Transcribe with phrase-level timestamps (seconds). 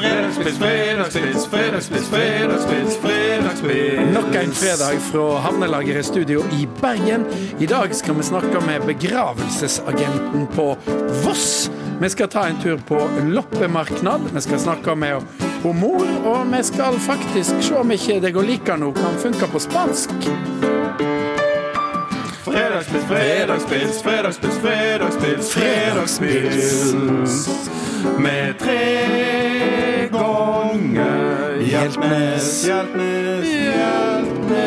[0.00, 4.14] Fredagspils, fredagspils, fredagspils, fredagspils, fredagspils.
[4.14, 7.24] Nok en fredag fra Havnelageret studio i Bergen.
[7.58, 10.76] I dag skal vi snakke med begravelsesagenten på
[11.24, 11.70] Voss.
[12.00, 14.20] Vi skal ta en tur på loppemarknad.
[14.34, 15.20] Vi skal snakke med
[15.62, 19.46] hun mor, og vi skal faktisk se om ikke det går like nå kan funke
[19.52, 20.10] på spansk.
[22.44, 26.94] Fredagspils, fredagspils, fredagspils, fredagspils, fredagspils.
[28.18, 29.79] Med tre
[31.90, 33.48] Hjeltnes, Hjeltnes,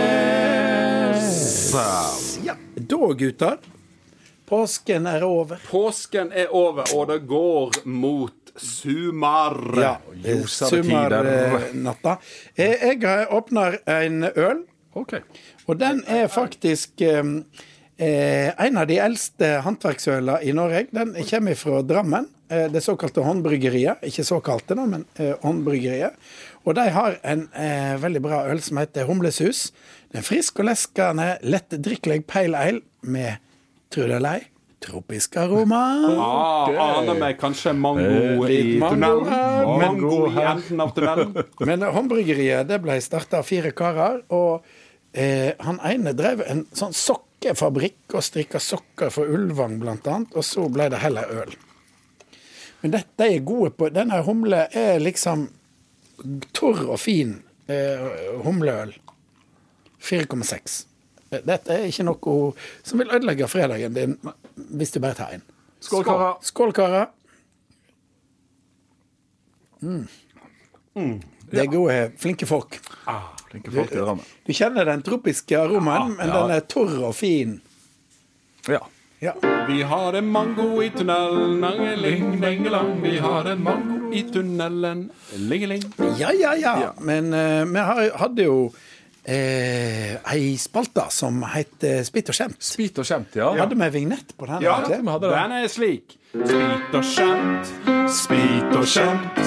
[0.04, 1.74] Hjeltnes.
[2.46, 3.58] Ja, Da, gutter.
[4.50, 5.62] Påsken er over.
[5.70, 9.56] Påsken er over, og det går mot sumar.
[9.80, 9.94] Ja,
[10.52, 12.18] Sumarnatta.
[12.60, 14.66] Jeg, Eh, Jeg åpner en øl.
[14.94, 15.20] okay.
[15.68, 17.24] Og den er faktisk eh,
[17.98, 20.88] eh, en av de eldste håndverksølene i Norge.
[20.92, 22.28] Den kommer fra Drammen.
[22.52, 24.04] Eh, det såkalte Håndbryggeriet.
[24.04, 26.14] Ikke såkalte, da, men eh, Håndbryggeriet.
[26.64, 29.68] Og de har en eh, veldig bra øl som heter Humlesus.
[30.12, 33.42] Den er frisk og leskende, lettdrikkelig pale ale med,
[33.92, 34.38] tro det er lei,
[34.84, 35.82] tropisk aroma.
[36.24, 39.28] Ah, aner meg kanskje mango i tunnelen.
[39.28, 39.68] her.
[39.82, 41.36] Mango i enden av tunnelen.
[41.68, 44.64] Men Håndbryggeriet det ble starta av fire karer, og
[45.12, 50.48] eh, han ene drev en sånn sokkefabrikk og strikka sokker for Ulvang, blant annet, og
[50.48, 51.58] så ble det heller øl.
[52.84, 55.48] Men dette er gode på Denne humle er liksom
[56.56, 57.38] tørr og fin
[57.72, 58.04] eh,
[58.46, 58.94] humleøl.
[60.04, 60.84] 4,6.
[61.34, 64.18] Dette er ikke noe som vil ødelegge fredagen din
[64.78, 65.46] hvis du bare tar en.
[65.84, 66.36] Skål, karer.
[66.46, 67.08] Skål, karer.
[69.84, 70.06] Mm.
[71.52, 72.78] Det er gode, flinke folk.
[73.50, 76.36] Flinke folk du, Du kjenner den tropiske aromaen, men ja.
[76.40, 77.58] den er tørr og fin.
[78.70, 78.80] Ja.
[79.24, 79.34] Ja.
[79.68, 83.02] Vi har en mango i tunnelen, nangeling, dengelang.
[83.02, 85.84] Vi har en mango i tunnelen, lingeling.
[86.20, 86.94] ja, ja, ja.
[87.00, 88.58] Men uh, vi har, hadde jo
[89.24, 92.60] eh, ei spalte som het eh, Spitt og skjemt.
[92.60, 93.54] Spit og skjemt, ja.
[93.62, 94.60] Hadde vi vignett på den?
[94.66, 95.36] Ja, vi hadde det.
[95.40, 96.18] den er slik.
[96.34, 97.76] Spit og skjemt,
[98.12, 99.44] spit og skjemt.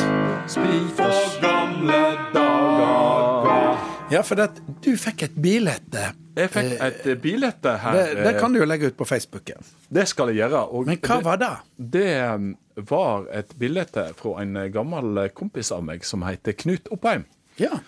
[0.56, 3.82] Spit og gamle dager.
[4.14, 6.14] ja, for at du fikk et bilde.
[6.36, 7.96] Jeg fikk et eh, bilde her.
[7.96, 9.64] Det, det kan du jo legge ut på Facebooken.
[9.88, 10.64] Det skal jeg gjøre.
[10.76, 11.52] Og Men hva det, var det?
[11.96, 13.86] det var et bilde
[14.18, 17.24] fra en eh, gammel kompis av meg som heter Knut Oppheim.
[17.60, 17.78] Ja.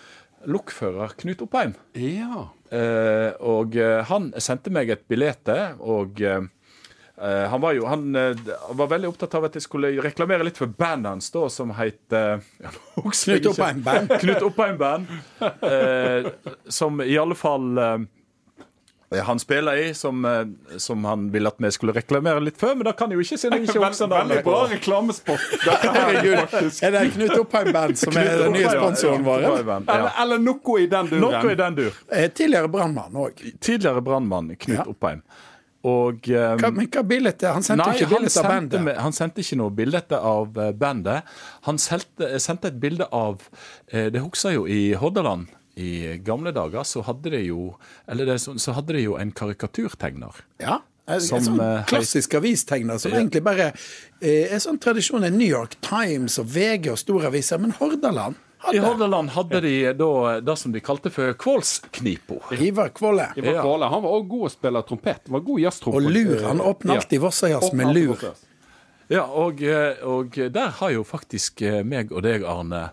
[0.49, 1.75] Lokfører Knut Oppheim.
[1.99, 2.47] Ja.
[2.73, 6.41] Eh, og eh, han sendte meg et bilde, og eh,
[7.21, 8.43] eh, han var jo han eh,
[8.77, 12.17] var veldig opptatt av at jeg skulle reklamere litt for bandet hans, da, som het
[12.17, 12.73] eh, ja,
[13.05, 13.51] Knut.
[13.53, 14.15] Oppheim Band.
[14.23, 15.11] Knut Oppheim Band.
[15.69, 16.31] Eh,
[16.73, 17.99] som i alle fall eh,
[19.25, 20.45] han spiller i, som, eh,
[20.77, 23.57] som han ville at vi skulle reklamere litt før, men det kan jo ikke siden
[23.57, 25.41] jeg ikke Vel, husker veldig bra reklamespott.
[25.41, 25.97] reklamespot.
[25.97, 26.83] Herregud.
[26.85, 29.49] Er det Knut Oppheim Band som er den nye sponsoren vår?
[29.55, 31.25] Oppheim Eller, eller noe i den duren.
[31.25, 32.01] Noe i den dur.
[32.13, 33.41] Eh, Tidligere brannmann òg.
[33.61, 34.85] Tidligere brannmann Knut Ja.
[34.93, 35.23] Oppheim.
[35.89, 37.33] Og eh, Men hva bilde?
[37.47, 38.83] Han sendte Nei, ikke bilde av bandet.
[38.83, 41.23] med, han sendte ikke noe bilde av eh, bandet.
[41.69, 43.45] Han sendte, sendte et bilde av
[43.93, 45.47] eh, Det husker jeg jo i Hordaland.
[45.79, 47.77] I gamle dager så hadde de jo
[48.11, 50.41] Eller det, så, så hadde de jo en karikaturtegner.
[50.63, 50.81] Ja.
[51.09, 53.71] En sånn eh, klassisk avistegner som egentlig bare
[54.21, 58.37] eh, er sånn tradisjon i New York Times og VG og store aviser, men Hordaland
[58.61, 58.75] hadde.
[58.77, 60.11] I Hordaland hadde de da
[60.45, 62.43] det som de kalte for Kvålsknipo.
[62.59, 63.31] Ivar Kvåle.
[63.41, 63.63] Ivar Ja.
[63.65, 65.23] Kvåle, Han var også god å spille trompet.
[65.31, 66.11] Han var god Og jazztrompet.
[66.13, 66.43] lur.
[66.45, 68.29] Han åpna alltid Vossajazz med lur.
[69.09, 72.91] Ja, og, eh, og der har jo faktisk eh, meg og deg, Arne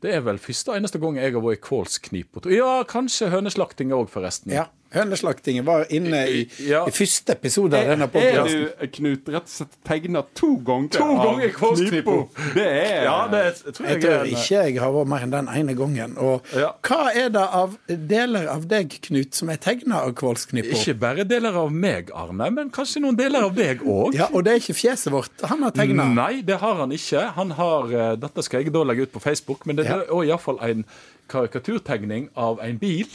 [0.00, 2.42] Det er vel første og eneste gang jeg har vært i kålsknipa.
[2.52, 4.54] Ja, kanskje høneslaktinga òg, forresten.
[4.54, 4.68] Ja.
[4.92, 6.80] Høneslaktingen var inne i, Ja.
[6.86, 10.88] i første episode av denne Er du, Knut, rett og slett tegna to ganger?
[10.96, 12.16] To av ganger Kvålsknipo.
[12.54, 15.48] Det er Ja, det tror Jeg jeg, tror ikke jeg har vært mer enn den
[15.48, 16.16] ene gangen.
[16.18, 16.72] Og Ja.
[16.82, 20.74] hva er det av deler av deg, Knut, som er tegna av Kvålsknipo?
[20.74, 24.14] Ikke bare deler av meg, Arne, men kanskje noen deler av deg òg.
[24.14, 26.08] Ja, og det er ikke fjeset vårt han har tegna.
[26.12, 27.30] Nei, det har han ikke.
[27.34, 30.00] Han har, eh, Dette skal jeg da legge ut på Facebook, men det Ja.
[30.00, 30.84] er iallfall en
[31.28, 33.06] karikaturtegning av en bil.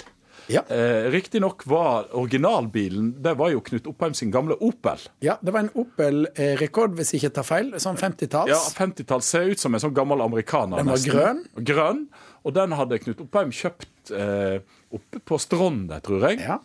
[0.52, 0.62] Ja.
[0.70, 5.00] Eh, Riktignok var originalbilen Det var jo Knut Oppheim sin gamle Opel.
[5.26, 6.56] ja, det var en Opel eh,
[6.96, 7.72] hvis jeg ikke tar feil.
[7.82, 8.50] Sånn 50-talls.
[8.52, 10.78] Ja, 50-tall ser ut som en sånn gammel amerikaner.
[10.78, 11.12] Den var nesten.
[11.16, 11.66] grønn?
[11.66, 12.04] Grønn.
[12.46, 14.60] Og den hadde Knut Oppheim kjøpt eh,
[14.94, 16.44] oppe på Stronde, tror jeg.
[16.46, 16.60] Ja.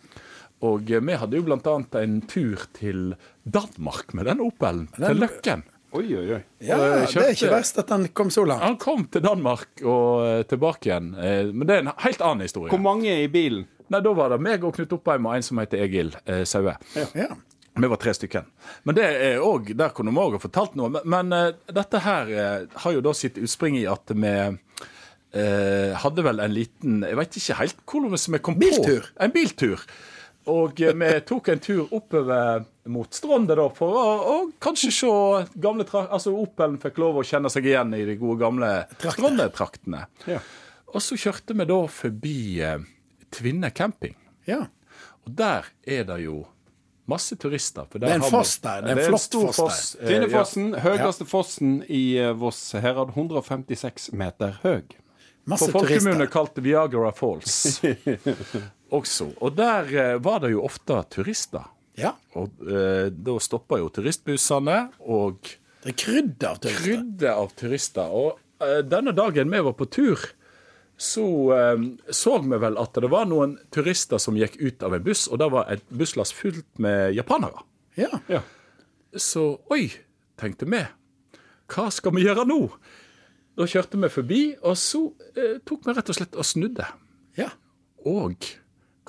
[0.61, 4.87] Og eh, vi hadde jo annet en tur til Danmark med den Opelen.
[4.97, 5.63] Den- Til Løkken.
[5.91, 6.39] Oi, oi, oi.
[6.63, 8.63] Ja, kjøpte, det er ikke verst at han kom så langt.
[8.63, 11.09] Han kom til Danmark og eh, tilbake igjen.
[11.19, 12.71] Eh, men det er en helt annen historie.
[12.71, 13.65] Hvor mange i bilen?
[13.91, 16.77] Nei, Da var det meg og Knut Oppheim og en som heter Egil eh, Saue.
[16.95, 17.27] Ja.
[17.75, 18.47] Vi var tre stykker.
[18.87, 20.93] Men det er også, der kunne vi òg ha fortalt noe.
[20.95, 25.91] Men, men eh, dette her eh, har jo da sitt utspring i at vi eh,
[26.03, 29.11] hadde vel en liten Jeg veit ikke helt hvordan vi kom Biltur.
[29.11, 29.83] på En biltur.
[30.51, 35.11] Og eh, vi tok en tur oppover mot Stronde da, for å kanskje se
[35.61, 38.71] gamle Altså Opelen fikk lov å kjenne seg igjen i de gode gamle
[39.03, 40.05] Stronde-traktene.
[40.29, 40.39] Ja.
[40.91, 42.79] Og så kjørte vi da forbi eh,
[43.31, 44.15] Tvinne camping.
[44.49, 44.65] Ja.
[45.25, 46.41] Og der er det jo
[47.11, 47.85] masse turister.
[47.91, 48.81] For Det er en har foss der.
[48.85, 50.01] Det er en flott foss der.
[50.01, 54.81] eh, Tvinnefossen, høyeste fossen i eh, Voss herad, 156 meter høy.
[54.81, 54.97] ja.
[55.49, 56.31] Masse På folkemunne turister.
[56.35, 57.81] kalt Viagra Falls
[58.99, 59.31] også.
[59.41, 61.65] Og der eh, var det jo ofte turister.
[62.01, 62.15] Ja.
[62.39, 65.51] Og eh, da stopper jo turistbussene og
[65.83, 66.83] Det er krydder av turister.
[66.85, 68.13] Krydder av turister.
[68.21, 70.23] Og eh, denne dagen vi var på tur,
[71.01, 71.25] så
[71.57, 71.83] eh,
[72.13, 75.41] så vi vel at det var noen turister som gikk ut av en buss, og
[75.41, 77.63] det var et busslass fullt med japanere.
[77.99, 78.11] Ja.
[78.31, 78.41] Ja.
[79.17, 79.87] Så oi,
[80.39, 80.83] tenkte vi.
[81.71, 82.61] Hva skal vi gjøre nå?
[83.59, 85.01] Da kjørte vi forbi, og så
[85.35, 86.87] eh, tok vi rett og slett og snudde.
[87.39, 87.49] ja.
[88.01, 88.33] Og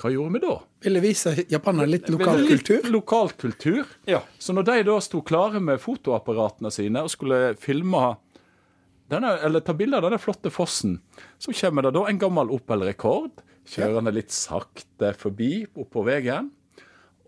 [0.03, 0.57] hva gjorde vi da?
[0.83, 2.89] Ville vise japanerne litt lokal Litt kultur.
[2.91, 3.93] Lokal kultur.
[4.09, 4.19] Ja.
[4.37, 8.01] Så når de da sto klare med fotoapparatene sine og skulle filme
[9.11, 10.97] denne, eller ta bilde av denne flotte fossen,
[11.39, 16.49] så kommer det da en gammel Opel Rekord kjørende litt sakte forbi oppå veien.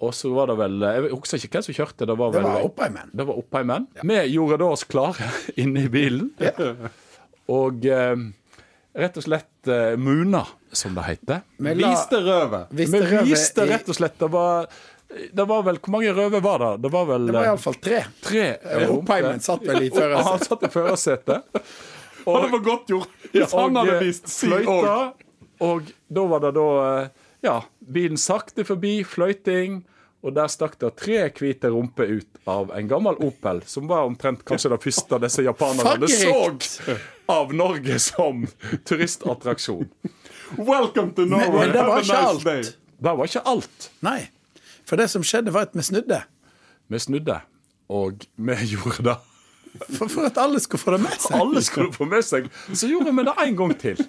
[0.04, 2.08] Og så var det vel Jeg husker ikke hvem som kjørte.
[2.10, 3.12] Det var Det vel var Oppheimen.
[3.16, 3.86] det var Oppheimen.
[4.04, 5.30] Vi gjorde da oss klare
[5.64, 6.34] inne i bilen.
[7.54, 8.16] Og eh,
[9.00, 10.42] rett og slett eh, Muna,
[10.78, 11.42] som det heter.
[11.58, 12.68] Vi la- Viste røvet.
[12.76, 14.68] Viste Vi røve viste rett og slett Det var,
[15.34, 16.72] det var vel Hvor mange røver var det?
[16.86, 18.00] Det var vel Det var eh, iallfall tre.
[18.26, 20.26] tre eh, Oppheimen satt vel i førersetet.
[20.32, 21.66] han satt i førersetet.
[22.28, 23.12] Og det var godt gjort.
[23.32, 25.12] Hvis han hadde vist sin òg.
[25.62, 26.70] og da var det da
[27.04, 27.10] eh,
[27.46, 29.84] Ja, bilen sakte forbi, fløyting,
[30.26, 34.42] og der stakk det tre hvite rumper ut av en gammel Opel, som var omtrent
[34.48, 36.96] kanskje det første disse japanerne så
[37.30, 38.42] av Norge som
[38.90, 39.86] turistattraksjon.
[40.58, 41.68] Welcome to Norway.
[41.68, 42.46] Men det var ikke nice alt.
[42.46, 42.64] day.
[43.06, 43.92] Det var ikke alt.
[44.06, 44.20] Nei.
[44.86, 46.22] For det som skjedde, var at vi snudde.
[46.88, 47.40] Vi snudde,
[47.90, 49.16] og vi gjorde det.
[49.98, 51.40] For, for at alle skulle få det med seg.
[51.40, 52.48] Alle skulle få med seg.
[52.72, 54.06] Så gjorde vi det en gang til.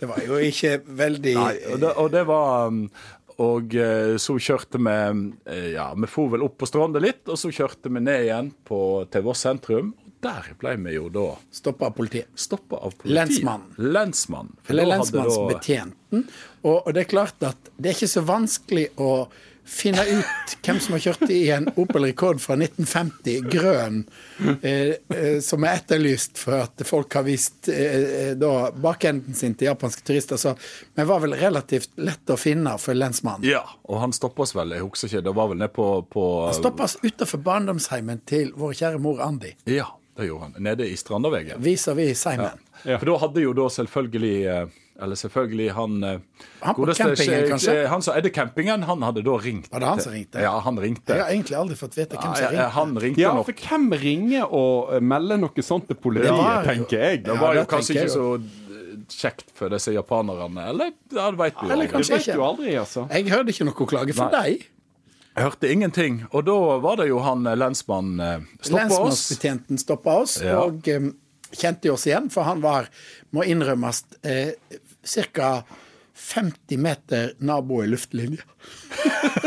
[0.00, 2.84] Det var jo ikke veldig Nei, og det, og det var um,
[3.42, 7.36] Og eh, så kjørte vi eh, Ja, vi for vel opp på Stranda litt, og
[7.40, 8.78] så kjørte vi ned igjen på,
[9.12, 9.92] til Voss sentrum.
[10.20, 12.28] Der ble vi jo da stoppa av politiet.
[12.34, 13.14] stoppa av politiet.
[13.16, 13.74] Lensmannen.
[13.76, 14.56] Lensmann.
[14.68, 16.26] Eller lensmannsbetjenten.
[16.62, 19.12] Og, og det er klart at det er ikke så vanskelig å
[19.70, 24.00] finne ut hvem som har kjørt i en Opel Rekord fra 1950, grønn,
[24.62, 29.70] eh, eh, som er etterlyst for at folk har vist eh, da bakenden sin til
[29.70, 30.40] japanske turister.
[30.40, 30.56] Så
[30.96, 33.46] vi var vel relativt lett å finne for lensmannen.
[33.46, 36.26] Ja, og han stoppa oss vel, jeg husker ikke, det var vel ned på, på
[36.56, 39.86] Stoppa oss utenfor barndomsheimen til vår kjære mor Andi, Ja,
[40.20, 40.54] det gjorde han.
[40.62, 41.58] Nede i Strandavegen.
[41.64, 42.60] vis-à-vis Seimen.
[42.84, 42.96] Ja.
[42.98, 44.66] For da hadde jo da selvfølgelig eh,
[45.00, 46.18] Eller selvfølgelig han eh,
[46.62, 47.74] Han på godeste- campingen, kanskje?
[47.82, 49.70] eh, Han som eide campingen, han hadde da ringt.
[49.72, 50.40] Var det han som ringte?
[50.44, 51.14] Ja, han ringte.
[51.16, 52.68] Jeg har egentlig aldri fått vite hvem som ringte.
[52.76, 53.46] han ringte Ja, nok.
[53.46, 57.22] for hvem ringer og melder noe sånt til politiet, Det var jo- tenker jeg.
[57.24, 58.26] Det Ja, det jo kanskje ikke så
[59.10, 60.68] kjekt for disse japanerne.
[60.68, 62.34] Eller ja, det vet du, ja, Eller kanskje Det vet ikke.
[62.36, 63.06] du aldri, altså.
[63.10, 64.66] Jeg hørte ikke noe klage for deg.
[65.38, 66.24] Hørte ingenting.
[66.34, 68.90] Og da var det jo han eh, lensmannen eh, stoppa oss.
[68.90, 70.58] Lensmannsbetjenten stoppa oss Ja.
[70.64, 71.12] og um,
[71.54, 72.88] kjente oss igjen, for han var,
[73.30, 74.56] må innrømmes, eh,
[75.32, 75.62] ca.
[76.20, 78.42] 50 meter nabo i luftlinje.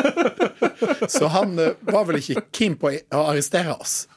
[1.07, 4.07] Så han eh, var vel ikke keen på å arrestere oss.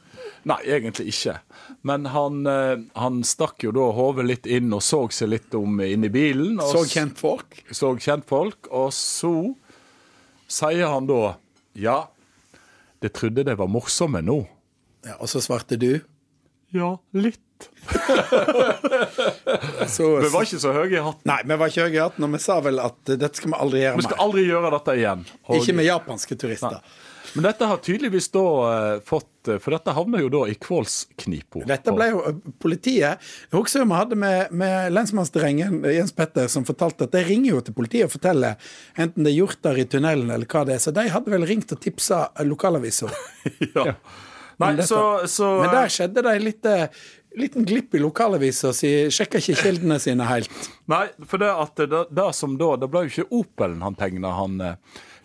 [0.46, 1.40] Nei, egentlig ikke.
[1.86, 2.46] Men han,
[2.94, 6.60] han stakk jo da hodet litt inn og så seg litt om inn i bilen.
[6.62, 7.64] Så kjentfolk.
[7.74, 8.68] så kjentfolk.
[8.70, 9.32] Og så
[10.46, 11.34] sier han da
[11.76, 12.08] Ja,
[13.04, 14.40] det trodde det var morsomme nå.
[15.06, 15.90] Ja, og så svarte du.
[16.74, 17.42] Ja, litt.
[19.88, 21.22] Så, Vi var ikke så høye i hatten.
[21.28, 23.52] Nei, vi var ikke høye i hatten, og vi sa vel at eh, dette skal
[23.52, 24.00] vi aldri gjøre mer.
[24.02, 24.24] Vi skal mer.
[24.26, 25.22] aldri gjøre dette igjen.
[25.46, 26.80] Og- Ikke med japanske turister.
[27.34, 31.64] Men dette har tydeligvis da eh, fått eh, For dette havner jo da i Kvålsknipa.
[31.68, 36.50] Dette ble jo eh, politiet Jeg husker vi hadde med, med lensmannsdrengen eh, Jens Petter
[36.52, 38.56] som fortalte at de ringer jo til politiet og forteller
[38.96, 40.82] enten det er hjorter i tunnelen eller hva det er.
[40.82, 43.10] Så de hadde vel ringt og tipsa lokalavisa.
[43.76, 43.96] ja.
[44.56, 44.88] Nei, dette.
[44.88, 46.76] så, så Men der skjedde det en lite,
[47.36, 48.92] liten glipp i lokalavisa, si.
[49.12, 50.70] sjekka ikke kildene sine helt.
[50.88, 54.32] Nei, for det at det, det som da Det ble jo ikke Opelen han tegna,
[54.38, 54.64] han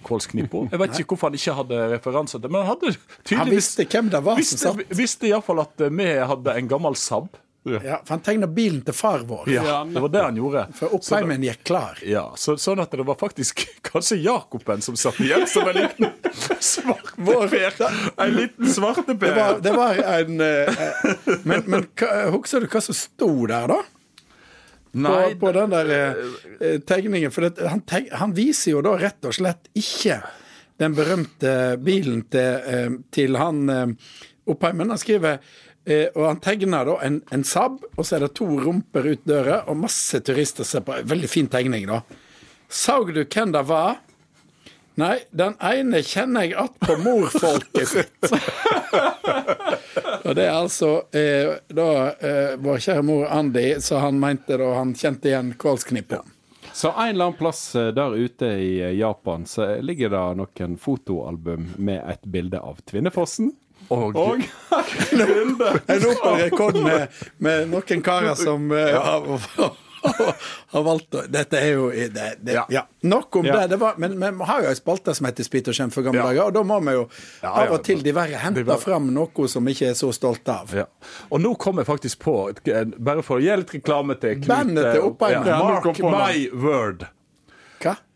[0.05, 0.65] Kvålsknipo.
[0.72, 3.86] Jeg vet ikke hvorfor han ikke hadde referanse til men han hadde tydeligvis Han visste
[3.93, 4.98] hvem det var som visste, satt.
[5.03, 7.29] visste iallfall at eh, vi hadde en gammel Saab.
[7.62, 9.43] Ja, for han tegna bilen til far vår.
[9.53, 10.63] Ja, det var det han gjorde.
[10.74, 12.00] For oppheimen gikk klar.
[12.10, 16.10] Ja, så, Sånn at det var faktisk kanskje Jakoben som satt igjen som en liten
[16.58, 17.93] svarteper.
[18.17, 19.36] En liten Det svarteper.
[19.36, 20.84] var, det var en eh,
[21.43, 21.86] Men, men
[22.34, 23.77] husker du hva som sto der, da?
[24.91, 26.21] På, Nei, på den der eh,
[26.60, 27.31] eh, tegningen.
[27.31, 30.19] For det, han, teg, han viser jo da rett og slett ikke
[30.81, 33.93] den berømte bilen til, eh, til han eh,
[34.51, 34.91] Oppheimen.
[34.91, 35.38] Han skriver
[35.86, 39.24] eh, og han tegner da en, en Saab, og så er det to rumper ut
[39.29, 40.98] døra, og masse turister ser på.
[41.07, 42.01] Veldig fin tegning, da.
[42.71, 44.01] Så du hvem det var?
[45.00, 48.31] Nei, den ene kjenner jeg att på morfolket sitt.
[50.25, 51.88] og det er altså eh, da
[52.19, 56.38] eh, vår kjære mor Andy, så han mente da han kjente igjen Kålsknippen.
[56.74, 60.77] Så en eller annen plass eh, der ute i eh, Japan så ligger det noen
[60.79, 63.51] fotoalbum med et bilde av Tvinnefossen.
[63.91, 64.39] Og, Og
[65.91, 67.07] En operarekord med,
[67.43, 68.95] med noen karer som eh,
[70.01, 72.65] har, valgt å Dette er jo det, det, Ja.
[72.70, 72.84] ja.
[73.03, 73.60] Nok om Ja.
[73.62, 73.67] det.
[73.75, 76.05] det var, men men vi har jo ei spalte som heter Spit og skjem for
[76.05, 76.27] gamle Ja.
[76.29, 77.05] dager, og da må vi jo
[77.43, 77.70] av ja.
[77.72, 78.81] og til diverre hente bare...
[78.81, 80.74] fram noe som vi ikke er så stolte av.
[80.75, 80.86] ja.
[81.29, 82.36] og nå kom jeg faktisk på,
[83.00, 87.08] bare for å gi litt reklame til Knut Bandet til ja, Ja, Mark my word.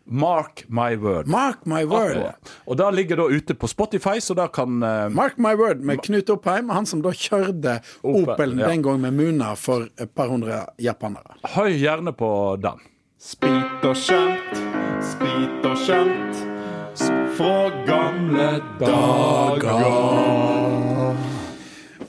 [0.06, 1.28] Mark my word.
[1.28, 2.18] Mark my word.
[2.18, 2.52] Akkurat.
[2.66, 6.04] Og da ligger da ute på Spotify, så da kan uh, Mark my word med
[6.06, 8.68] Knut Oppheim, han som da kjørte Opel, Opelen ja.
[8.70, 11.40] den gang med Muna for et par hundre japanere.
[11.56, 12.30] Høy gjerne på
[12.62, 12.78] den.
[13.18, 14.60] Spit og skjønt,
[15.02, 16.46] spit og skjønt
[17.36, 19.76] fra gamle dager.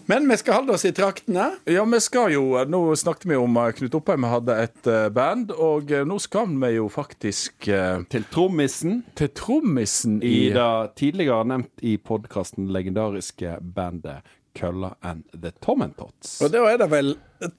[0.07, 1.49] Men vi skal holde oss i traktene.
[1.67, 5.51] Ja, vi skal jo Nå snakket vi om eh, Knut Oppheim hadde et eh, band,
[5.51, 10.69] og eh, nå skal vi jo faktisk eh, Til trommisen til trommisen i i det
[11.01, 14.23] tidligere nevnt i podkasten legendariske bandet
[14.57, 16.39] Kølla and The Tommentots.
[16.41, 17.11] Og da er det vel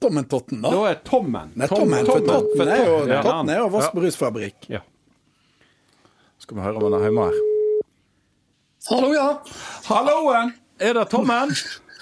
[0.01, 0.71] Tommentotten, da?
[0.73, 1.51] Da er Tommen.
[1.53, 3.19] Nei, Tommen, for Totten er jo, Ja.
[3.21, 4.65] Totten er jo Voss brusfabrikk.
[4.73, 4.81] Ja.
[6.41, 7.37] Skal vi høre om han er hjemme her.
[8.87, 9.27] Hallo, ja.
[9.91, 10.55] Halloen!
[10.79, 11.53] Er det Tommen?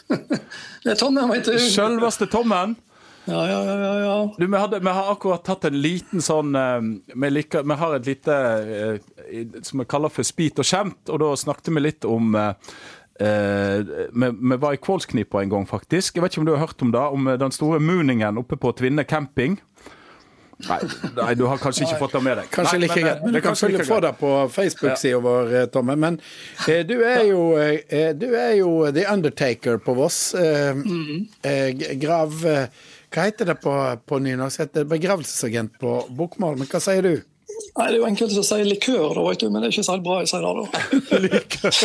[0.84, 1.56] Det er Tommen, vet du.
[1.60, 2.76] Sjølveste Tommen?
[3.26, 4.18] Ja, ja, ja, ja.
[4.38, 7.96] Du, vi, hadde, vi har akkurat tatt en liten sånn eh, Vi, liker, vi har
[7.98, 12.06] et lite eh, som vi kaller for spit og skjemt, og da snakket vi litt
[12.06, 12.76] om eh,
[13.26, 13.82] eh,
[14.14, 16.20] vi, vi var i Kvålsknipa en gang, faktisk.
[16.20, 17.02] Jeg vet ikke om du har hørt om det?
[17.18, 19.58] Om den store mooningen oppe på Tvinne camping.
[20.64, 20.80] Nei,
[21.18, 22.50] nei, du har kanskje ikke fått det med deg.
[22.54, 23.24] Kanskje like greit.
[23.26, 25.98] Men du kan følge like få det på Facebook-sida vår, eh, Tomme.
[26.00, 26.20] Men
[26.70, 30.34] eh, du er jo eh, Du er jo The Undertaker på Voss.
[30.34, 30.76] Eh,
[31.44, 32.40] eh, grav...
[32.48, 32.68] Eh,
[33.16, 33.72] hva heter det på,
[34.08, 34.74] på nynorsk?
[34.92, 36.58] Begravelsesagent på bokmål.
[36.60, 37.14] Men hva sier du?
[37.76, 39.96] Nei, Det er jo enkelte som sier likør, da, du, men det er ikke så
[39.98, 40.52] helt bra jeg sier det.
[40.56, 40.62] da.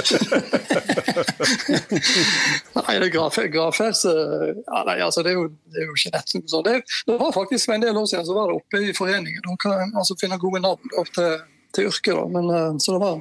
[2.78, 6.12] nei, det graf- gravfels eh, ja, nei, altså, det, er jo, det er jo ikke
[6.14, 6.64] nett Sånn.
[6.66, 6.75] Det,
[7.09, 9.42] det var faktisk for en del år siden så var det oppe i foreningen.
[9.47, 11.30] Da kan en altså, finne gode navn opp til,
[11.75, 12.14] til yrket.
[12.20, 12.25] Da.
[12.38, 13.14] Men, eh, så det var,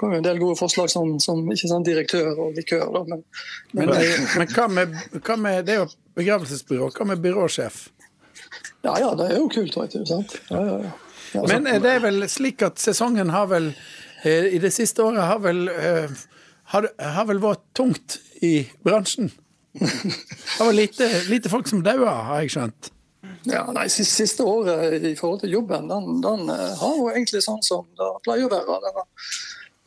[0.00, 2.86] kom jo en del gode forslag som, som ikke sånn direktør og likør.
[2.98, 3.04] Da.
[3.14, 3.20] Men,
[3.72, 4.00] Men, men,
[4.40, 4.88] men hva, med,
[5.22, 6.86] hva med Det er jo begravelsesbyrå.
[6.98, 7.76] Hva med byråsjef?
[8.86, 10.02] ja, ja, det er jo kult, vet du.
[10.08, 10.30] sant?
[10.50, 10.92] Ja, ja, ja.
[11.34, 13.70] Men er det er vel slik at sesongen har vel
[14.24, 16.14] eh, I det siste året har vel eh,
[16.72, 19.30] har, har vel vært tungt i bransjen.
[19.78, 22.90] Det var lite, lite folk som daua, har jeg skjønt.
[23.48, 27.62] Ja, nei, siste, året i forhold til jobben, den, den eh, har jo egentlig sånn
[27.64, 29.06] som det pleier å være.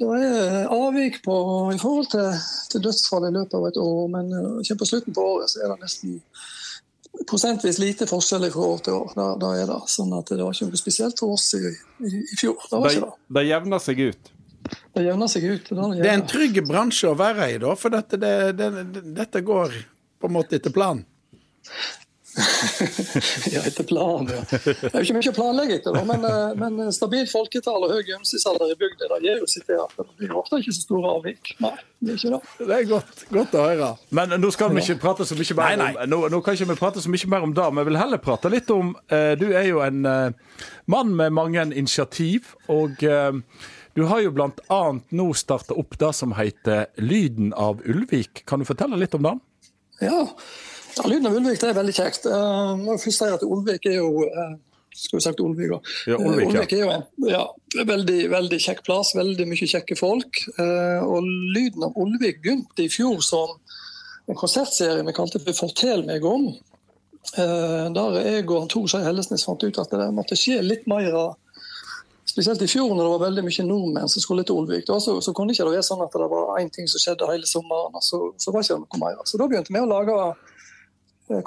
[0.01, 1.35] Det er avvik på,
[1.75, 2.31] i forhold til,
[2.71, 4.31] til dødsfall i løpet av et år, men
[4.63, 6.17] ikke på slutten på året så er det nesten
[7.29, 9.13] prosentvis lite forskjell fra år til år.
[9.17, 12.11] Da, da er det sånn at det var ikke noe spesielt for oss i, i,
[12.21, 12.59] i fjor.
[12.71, 13.45] Det det, De, det.
[13.49, 14.31] jevner seg ut.
[14.95, 15.69] Det jevner seg ut.
[15.69, 18.69] Det, Det er en trygg bransje å være i, da, for dette, det, det,
[19.17, 19.75] dette går
[20.21, 21.05] på en måte etter planen.
[23.51, 24.41] Ja, etter planen, ja.
[24.61, 28.05] Det er jo ikke mye å planlegge etter, men, eh, men stabilt folketall og høy
[28.07, 31.11] gjennomsnittsalder i bygda det gir jo sitt til at det blir ofte ikke så store
[31.17, 31.51] avvik.
[31.63, 32.69] Nei, det er ikke det.
[32.69, 33.91] Det er godt, godt å høre.
[34.15, 36.71] Men nå skal vi ikke prate så mye mer Nei, om nå, nå kan ikke
[36.71, 39.49] vi prate så mye mer om det, vi vil heller prate litt om eh, Du
[39.51, 40.57] er jo en eh,
[40.91, 43.31] mann med mange initiativ, og eh,
[43.97, 48.45] du har jo annet nå starta opp det som heter Lyden av Ulvik.
[48.47, 49.33] Kan du fortelle litt om det?
[50.01, 50.21] Ja,
[50.97, 52.27] ja Lyden av Ulvik det er veldig kjekt.
[52.27, 54.53] Uh, må jeg først si at Ulvik er jo uh,
[54.91, 55.79] skal vi sagt Ulvik, da.
[56.07, 57.43] Ja, Ulvik, Eh, Ulvik er jo en ja,
[57.87, 60.41] veldig, veldig kjekk plass, veldig mye kjekke folk.
[60.59, 63.55] Uh, og Lyden av Ulvik begynte i fjor som
[64.27, 66.51] en konsertserie vi kalte for 'Fortell meg om'.
[67.37, 71.13] Uh, der jeg og Tor Skei Hellesnes fant ut at det måtte skje litt mer
[71.13, 71.37] av
[72.31, 74.85] Spesielt i fjor når det var veldig mye nordmenn som skulle til Olvik.
[74.87, 77.27] Da, så, så kunne ikke det være sånn at det var én ting som skjedde
[77.27, 79.17] hele sommeren, og så, så var ikke det noe mer.
[79.27, 80.15] Så da begynte vi å lage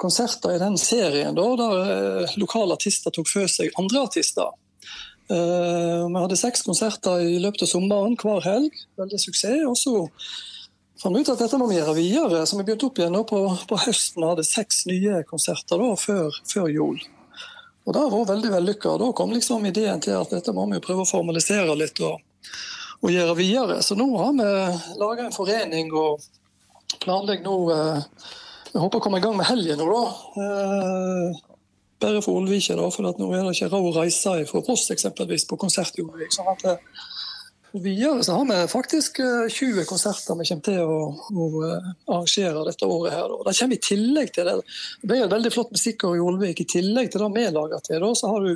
[0.01, 4.53] konserter i den serien da, der eh, lokale artister tok for seg andre artister.
[5.25, 8.75] Uh, vi hadde seks konserter i løpet av sommeren hver helg.
[9.01, 9.63] Veldig suksess.
[9.65, 9.95] Og så
[11.01, 13.41] fant vi ut at dette må vi gjøre videre, så vi begynte opp igjen på,
[13.71, 17.01] på høsten og hadde seks nye konserter da, før, før jul.
[17.85, 18.95] Og Det vært veldig vellykka.
[19.01, 22.21] Da kom liksom ideen til at dette må vi prøve å formalisere litt og,
[23.01, 23.81] og gjøre videre.
[23.85, 24.47] Så nå har vi
[25.01, 26.25] laga en forening og
[27.01, 28.31] planlegger nå eh,
[28.75, 30.41] Jeg håper å komme i gang med helgen nå, da.
[30.43, 31.43] Eh,
[32.03, 35.47] bare for Ålvike, da, for nå er det ikke råd å reise fra Voss eksempelvis
[35.47, 36.33] på konsert i Olvik.
[36.35, 37.05] sånn at eh,
[37.75, 42.63] Videre så har vi faktisk eh, 20 konserter vi kommer til å, å eh, arrangere
[42.67, 43.15] dette året.
[43.15, 43.31] her.
[43.31, 43.39] Da.
[43.47, 44.55] Det kommer i tillegg til det.
[45.01, 46.61] Det blir veldig flott musikkår i Olvik.
[46.63, 48.53] I tillegg til det vi lager til, da, så har du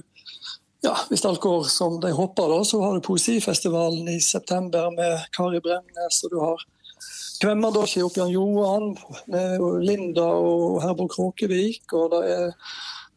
[0.84, 5.26] ja, hvis alt går som de håper, da, så har du Poesifestivalen i september med
[5.36, 6.22] Kari Bremnes.
[6.24, 6.64] og du har
[7.40, 8.94] Kvemmerdokje opp Jan Johan,
[9.86, 11.86] Linda og Herborg Kråkevik.
[11.94, 12.56] og det er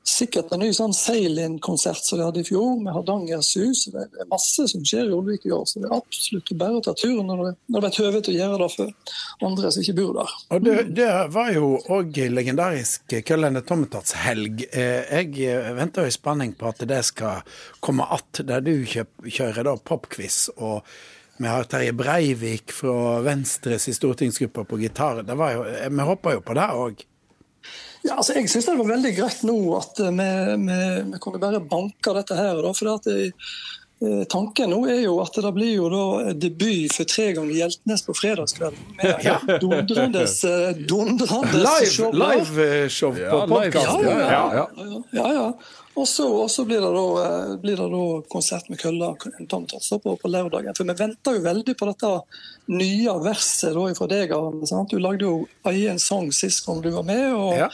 [0.07, 3.85] sikkert en ny sånn Seilin-konsert som de hadde i fjor, med Hardanger's hus.
[3.93, 6.83] Det er masse som skjer i Olvik i år, så det er absolutt bare å
[6.85, 9.97] ta turen når det, når det høve til å gjøre det for andre som ikke
[10.00, 10.35] bor der.
[10.57, 14.67] Og det, det var jo òg legendarisk Køllende Tommetats-helg.
[14.73, 17.43] Jeg venter i spenning på at det skal
[17.81, 20.49] komme att, der du kjører da popquiz.
[20.57, 20.83] og
[21.37, 25.23] vi har Terje Breivik fra Venstres i stortingsgruppa på gitar.
[25.25, 27.07] Vi håper jo på det òg.
[28.03, 30.31] Ja, altså jeg syns det var veldig greit nå at eh, vi,
[30.67, 30.79] vi,
[31.12, 32.59] vi kunne bare banke dette her.
[32.59, 33.33] Da, for at det,
[34.31, 38.15] Tanken nå er jo at det blir jo da debut for tre ganger Hjeltnes på
[38.19, 38.81] fredagskvelden.
[38.99, 39.37] Med Ja.
[39.63, 40.25] dundrende,
[40.89, 44.03] dundrende Live, show, liveshow på Ja, podkast.
[44.03, 44.67] Ja, ja, Ja, ja.
[44.77, 45.03] ja.
[45.21, 45.47] ja, ja.
[45.95, 50.73] Og så, blir, det da, eh, blir det da konsert med Kølla på, på lørdagen.
[50.75, 52.13] For vi venter jo veldig på dette
[52.73, 54.33] nye verset da fra deg.
[54.33, 54.89] Arne, sant?
[54.89, 55.35] Du lagde jo
[55.69, 57.27] egen sang sist gang du var med.
[57.37, 57.69] og Ja.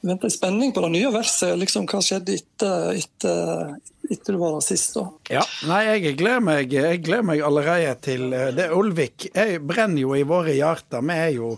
[0.00, 1.56] Venter i spenning på det nye verset.
[1.58, 3.72] liksom Hva skjedde etter, etter,
[4.06, 4.94] etter du var der sist?
[4.94, 5.08] da?
[5.40, 8.70] Ja, nei, jeg gleder meg, jeg gleder meg allerede til eh, det.
[8.74, 11.02] Ulvik jeg brenner jo i våre hjerter.
[11.02, 11.52] Vi er jo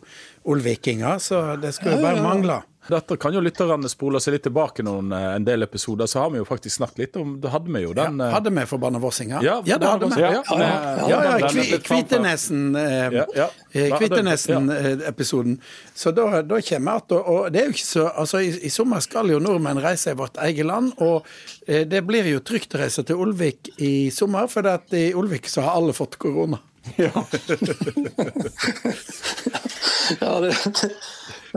[0.49, 2.63] olvikinger, så det skulle bare mangle.
[2.91, 6.31] Dette kan jo lytterne spole seg litt tilbake noen, eh, en del episoder, så har
[6.35, 9.01] vi jo faktisk snakket litt om Da hadde vi jo den ja, Hadde vi forbanna
[9.03, 9.41] Vossinga?
[9.45, 10.21] Ja, det hadde vi.
[10.21, 10.59] Ja, Ja, ja,
[11.09, 12.77] ja, ja, ja, Kvitenesen-episoden.
[12.77, 13.49] Eh, ja.
[13.73, 15.61] Ja, Kvitenesen-episoden.
[15.95, 19.01] Så da, da kommer til Og det er jo ikke så Altså, i, i sommer
[19.05, 21.27] skal jo nordmenn reise i vårt eget land, og
[21.67, 25.49] eh, det blir jo trygt å reise til Olvik i sommer, for at i Olvik
[25.49, 26.59] så har alle fått korona.
[26.97, 27.11] Ja,
[30.21, 30.55] ja det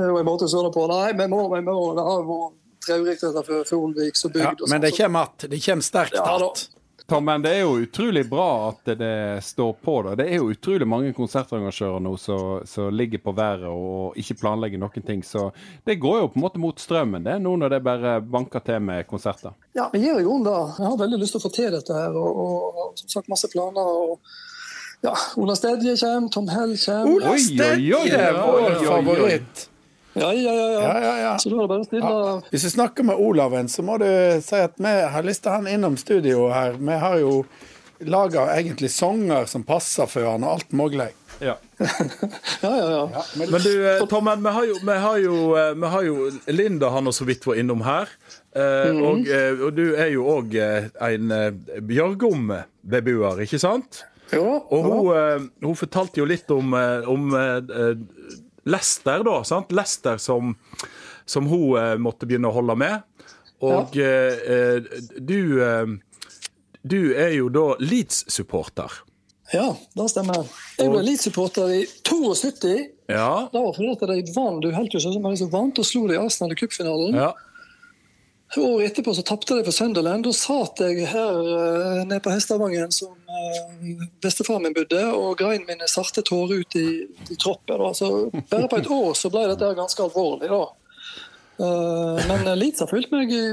[0.01, 0.85] er jo en måte å se på.
[0.89, 1.77] Nei, vi må, vi må.
[1.97, 4.43] Det har vært traurig dette for, for Olvik som bygd.
[4.43, 5.45] Ja, men sånt, det kommer att.
[5.49, 6.69] Det kommer sterkt Ja, att.
[7.07, 9.95] Tom, men det er jo utrolig bra at det står på.
[10.03, 10.13] da.
[10.15, 15.03] Det er jo utrolig mange konsertarrangører nå som ligger på været og ikke planlegger noen
[15.03, 15.23] ting.
[15.23, 15.49] Så
[15.83, 18.79] det går jo på en måte mot strømmen, det, nå når det bare banker til
[18.87, 19.51] med konserter.
[19.75, 20.55] Ja, vi gjør jo om det.
[20.79, 22.15] Jeg har veldig lyst til å få til dette her.
[22.15, 23.83] Og, og, som sagt masse planer.
[23.83, 27.19] og ja, Ola Stedje kommer, Tom Hell kommer.
[27.19, 29.67] Ola Stedje, vår favoritt.
[30.13, 30.65] Ja, ja, ja.
[30.71, 30.81] ja.
[30.81, 31.33] Ja, ja, ja.
[31.41, 32.13] Så da er det bare å stille
[32.53, 34.07] Hvis du snakker med Olaven, så må du
[34.45, 36.77] si at vi har lyst til han innom studio her.
[36.77, 37.43] Vi har jo
[38.03, 41.11] laga egentlig sanger som passer for han, og alt mulig.
[41.41, 41.57] Ja.
[42.63, 43.23] Ja, ja, ja.
[43.35, 46.91] Men du, Tom, Tommen, vi har jo, vi har jo, eh, vi har jo Linda
[46.93, 48.11] han og så vidt var innom her.
[48.55, 51.33] Eh, og, eh, og du er jo òg en
[51.89, 54.03] Bjørgom-beboer, ikke sant?
[54.33, 57.95] Jo, Og hun, eh, hun fortalte jo litt om, eh, om eh,
[58.69, 59.37] Lester, da.
[59.47, 59.71] sant?
[59.75, 60.55] Lester som,
[61.25, 63.03] som hun eh, måtte begynne å holde med.
[63.63, 64.09] Og ja.
[64.43, 65.93] eh, du eh,
[66.83, 68.91] Du er jo da Leeds-supporter.
[69.53, 70.43] ja, det stemmer.
[70.77, 72.73] Jeg ble Leeds-supporter i 72.
[73.07, 73.47] Ja.
[73.51, 76.07] Det var fordi at de vant, du helt jo sånn som de vant og slo
[76.09, 77.15] de i Arsenal i cupfinalen.
[77.15, 77.31] ja.
[78.57, 80.25] Året etterpå så tapte de for Sunderland.
[80.27, 85.65] Da satt jeg her uh, nede på Hestavangen som uh, bestefaren min bodde, og grein
[85.67, 86.87] mine sarte tårer ut i,
[87.33, 87.81] i troppen.
[87.81, 87.91] Da.
[87.97, 88.11] Så
[88.51, 90.51] bare på et år så ble dette ganske alvorlig.
[90.53, 90.63] da.
[91.63, 93.43] Uh, men Leeds har fulgt meg i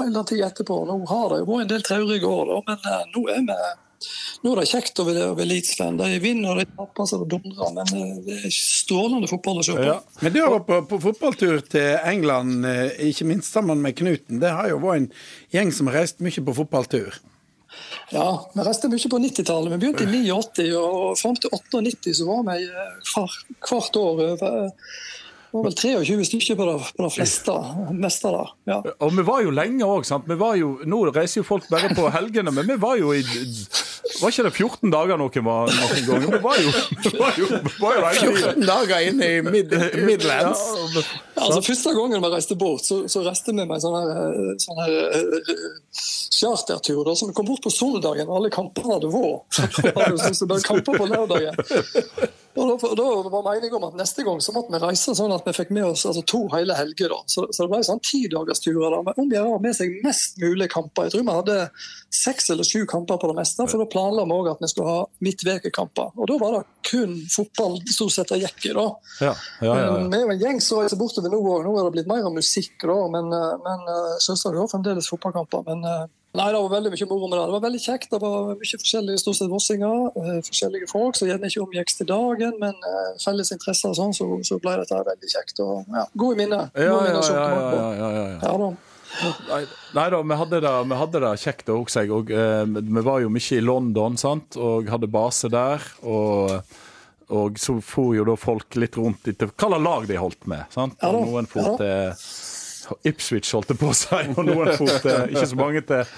[0.00, 0.82] hele tida etterpå.
[0.88, 3.60] Nå har det jo vært en del traurige år, da, men nå er vi
[4.44, 5.98] nå er det kjekt å være, Eliteserien.
[6.00, 9.76] De vinner de taper så det dundrer, men uh, det er strålende fotball å se
[9.76, 9.86] på.
[9.86, 9.96] Ja.
[10.22, 14.42] Men du har vært på, på fotballtur til England, eh, ikke minst sammen med Knuten.
[14.42, 15.10] Det har jo vært en
[15.54, 17.18] gjeng som har reist mye på fotballtur.
[18.14, 19.72] Ja, vi reiste mye på 90-tallet.
[19.74, 24.12] Vi begynte i 89, og fram til 98 så var vi eh, hver, hvert år
[24.14, 24.48] over
[25.46, 27.52] det var vel 23 stykker på de på fleste.
[27.94, 28.42] meste da.
[28.68, 28.78] Ja.
[29.00, 30.26] Og vi var jo lenge òg, sant.
[30.58, 33.22] Jo, nå reiser jo folk bare på helgene, men vi var jo i
[34.16, 36.34] Var ikke det 14 dager noen var noen ganger?
[36.36, 39.74] Vi var jo, vi var jo, vi var jo 14 dager inne i mid
[40.06, 40.62] Midlands.
[40.94, 43.96] Ja, Ja, Altså, Første gangen vi reiste bort, så, så reiste vi med en sånn
[43.96, 45.50] her, eh, sånn her uh,
[46.32, 47.02] chartertur.
[47.04, 49.60] da, Så vi kom bort på soldagen, alle kampene hadde vært.
[50.36, 52.32] Så det var kamper på lørdagen.
[52.56, 55.44] Og da, da var meningen om at neste gang så måtte vi reise sånn at
[55.44, 57.12] vi fikk med oss altså, to hele helger.
[57.12, 57.18] da.
[57.28, 61.06] Så, så det ble sånn tidagersturer om å gjøre med seg mest mulig kamper.
[61.06, 61.58] Jeg tror vi hadde
[62.16, 64.94] seks eller sju kamper på det meste, for da planla vi òg at vi skulle
[64.94, 66.14] ha midtvekekamper.
[66.16, 68.74] Og da var det kun fotball stort sett det gikk i.
[68.78, 68.86] da.
[69.20, 70.00] Ja, ja, ja, ja.
[70.06, 71.64] Vi er jo en gjeng som reiser bortover nå òg.
[71.66, 75.66] Nå er det blitt mer musikk, da, men, eh, men søstera selvsagt har fremdeles fotballkamper.
[75.70, 77.44] men eh, Nei, Det var veldig mye moro med det.
[77.46, 78.10] Det var veldig kjekt.
[78.12, 80.08] Det var mye forskjellige stort sett vossinger.
[80.20, 84.12] Eh, forskjellige folk som gjerne ikke omgikks til dagen, men eh, felles interesser og sånn,
[84.16, 85.62] så, så ble dette veldig kjekt.
[85.64, 86.68] Og, ja, Gode minner.
[86.76, 88.38] Ja, ja, ja, ja, ja, ja, ja.
[88.42, 88.74] Ja, da.
[89.96, 92.12] Nei, da, vi hadde det, vi hadde det kjekt òg, jeg.
[92.12, 94.58] Og, eh, vi var jo mye i London sant?
[94.60, 95.88] og hadde base der.
[96.04, 96.58] Og,
[97.28, 100.66] og så for jo da folk litt rundt etter hva slags lag de holdt med.
[100.74, 100.98] sant?
[101.02, 104.70] Ja da, Og noen for ja til Ipswich, holdt det på å si, og noen
[104.78, 106.12] for til Ikke så mange til,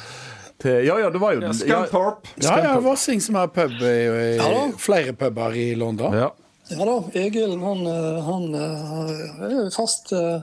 [0.61, 2.35] til Ja ja, det var jo Ja, Scunthorpe.
[2.44, 6.12] Ja, ja, Vossing som har pub i, i Ja flere puber i London.
[6.12, 6.29] Ja.
[6.68, 10.42] Ja da, Egil han, eh, han eh, er fast, eh,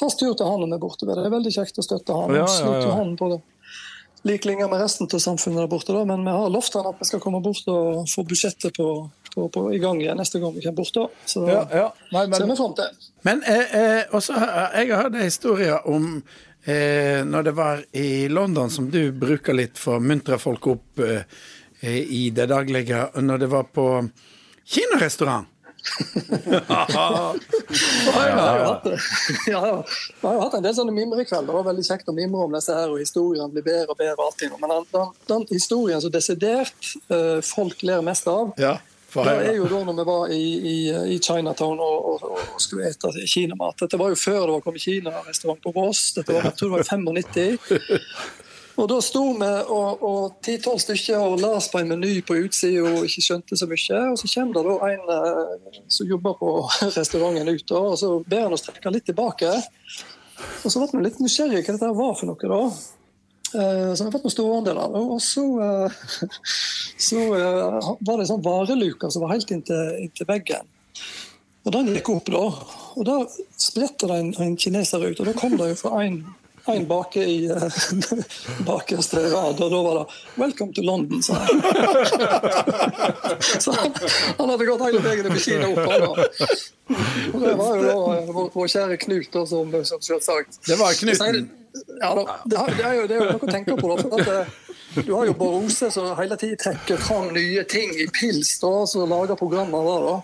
[0.00, 1.08] fast tur til han når vi er borte.
[1.08, 2.32] Det er veldig kjekt å støtte han.
[2.32, 2.94] Ja, ja, ja.
[2.96, 3.42] han på det.
[4.26, 6.06] Lik linje med resten av samfunnet der borte, da.
[6.08, 8.88] men vi har lovt han at vi skal komme bort og få budsjettet på,
[9.36, 10.94] på, på, i gang igjen neste gang vi kommer bort.
[10.94, 11.06] da.
[11.28, 11.86] Så Ja, ja.
[12.12, 13.10] Nei, ser vi fram til.
[13.28, 16.06] Men eh, eh, også, jeg har hørt en historie om
[16.64, 21.04] eh, når det var i London, som du bruker litt for å muntre folk opp
[21.04, 21.28] eh,
[21.84, 23.90] i det daglige, når det var på
[24.64, 25.52] kinarestaurant.
[26.66, 28.80] Ja, ja, ja.
[29.46, 29.84] ja, ja.
[30.20, 31.46] Vi har jo hatt en del sånne mimrekvelder.
[31.46, 34.16] Det var veldig kjekt å mimre om disse her, og historiene blir bedre og bedre.
[34.24, 34.56] alltid.
[34.58, 38.50] Men den, den, den historien som desidert eh, folk ler mest av,
[39.24, 40.76] det er jo da når vi var i, i,
[41.14, 43.78] i Chinatown og, og, og skulle ete kinamat.
[43.84, 46.10] Dette var jo før det var kommet kinarestaurant på Voss.
[46.18, 48.42] Dette var, jeg tror det var i 95.
[48.76, 52.82] Og da sto vi og, og ti-tolv stykker og las på en meny på utsida
[52.84, 54.02] og ikke skjønte så mye.
[54.12, 56.50] Og så kommer det da en eh, som jobber på
[56.98, 59.54] restauranten ut, og så ber han oss trekke litt tilbake.
[60.62, 62.60] Og så ble vi litt nysgjerrige hva dette var for noe, da.
[63.56, 64.96] Eh, Så vi fått noen store andeler.
[65.00, 65.90] Og så, eh,
[67.08, 70.72] så eh, var det en sånn vareluke som var helt inntil, inntil veggen.
[71.66, 72.46] Og den gikk opp, da.
[72.96, 73.20] Og da
[73.58, 75.20] spretter det en, en kineser ut.
[75.20, 76.20] Og da kom det jo fra en,
[76.70, 77.66] en bake i uh,
[78.68, 80.04] bakerste rad, og da var det
[80.38, 81.60] 'Welcome to London', sa han.
[83.64, 83.92] Så han,
[84.38, 85.82] han hadde gått hele veien med Kina opp.
[85.90, 86.08] Han, da.
[87.34, 87.94] og det var jo da
[88.30, 91.48] vår, vår kjære Knut, da, som, som selvsagt Det var Knuten.
[92.00, 93.90] Ja, da, det, er jo, det er jo noe å tenke på.
[93.90, 97.92] Da, for at, eh, du har jo Barose som hele tiden trekker fram nye ting
[97.96, 100.08] i pils, da, som lager programmer der.
[100.10, 100.16] da.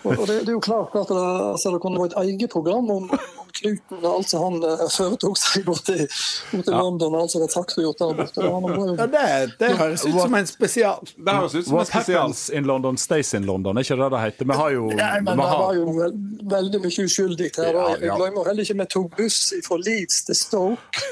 [0.00, 2.88] Og, det, det er jo klart at det, altså, det kunne vært et eget program
[2.94, 3.10] om,
[3.50, 6.06] om Knuten og alt som han eh, foretok seg borte i,
[6.52, 7.16] borte London.
[7.18, 8.44] alt som var sagt og gjort der borte.
[8.46, 9.24] Jo, Ja, det,
[9.60, 11.00] det høres ut som en spesial.
[11.16, 12.20] Det høres ut som en What spesial.
[12.30, 14.50] happens in London stays in London, er ikke det det heter?
[14.52, 16.14] Vi har jo Nei, men vi det har, var jo vel,
[16.54, 17.72] veldig mye uskyldig her.
[17.74, 17.96] Ja, ja.
[18.06, 21.08] Jeg glemmer heller ikke vi tok buss fra Leeds til Stoke.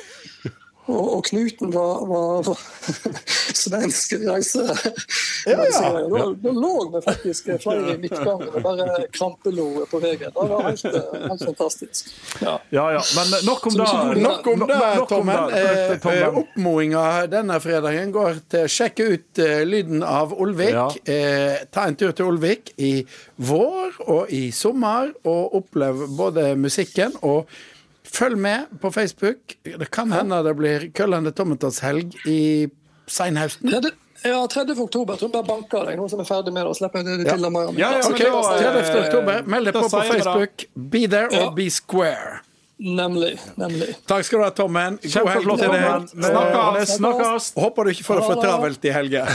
[0.88, 2.60] Og, og Knuten var, var, var
[3.62, 4.64] svensk reise.
[5.44, 6.08] reisegreier.
[6.08, 10.32] Da, da lå vi faktisk flere i midtgangen og bare krampelo på veien.
[10.32, 12.12] Det var helt, helt fantastisk.
[12.40, 12.56] Ja.
[12.72, 13.88] Ja ja, men nok om det.
[14.22, 15.52] Nok om det, Tommen.
[15.52, 15.62] det.
[16.00, 20.74] Eh, eh, Oppmodinga denne fredagen går til å sjekke ut eh, lyden av Olvik.
[20.74, 20.88] Ja.
[21.04, 22.92] Eh, ta en tur til Olvik i
[23.36, 27.50] vår og i sommer, og opplev både musikken og
[28.12, 29.56] Følg med på Facebook.
[29.64, 32.68] Det kan hende det blir Køllende Tommetalshelg i
[33.06, 33.70] seinhausten.
[34.24, 34.80] Ja, 30.
[34.82, 35.14] oktober.
[35.14, 36.68] Jeg tror jeg bare banker deg nå som er ferdig med det.
[36.72, 37.50] og slipper det til Ja.
[37.54, 37.70] mer.
[37.78, 39.06] Ja, ja, okay, eh, 30.
[39.06, 39.42] oktober.
[39.46, 40.02] Meld deg på på.
[40.10, 40.64] Facebook.
[40.90, 41.46] Be there Ja.
[41.46, 42.40] or be square.
[42.80, 43.38] Nemlig.
[43.56, 43.94] nemlig.
[44.06, 44.98] Takk skal du ha, Tommen.
[45.02, 46.08] God helg til deg.
[46.24, 46.88] Snakkes.
[46.96, 47.52] snakkes.
[47.56, 49.24] Og Håper du ikke får det for travelt i helga.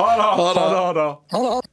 [0.00, 1.14] Ha det.
[1.32, 1.69] Ha det.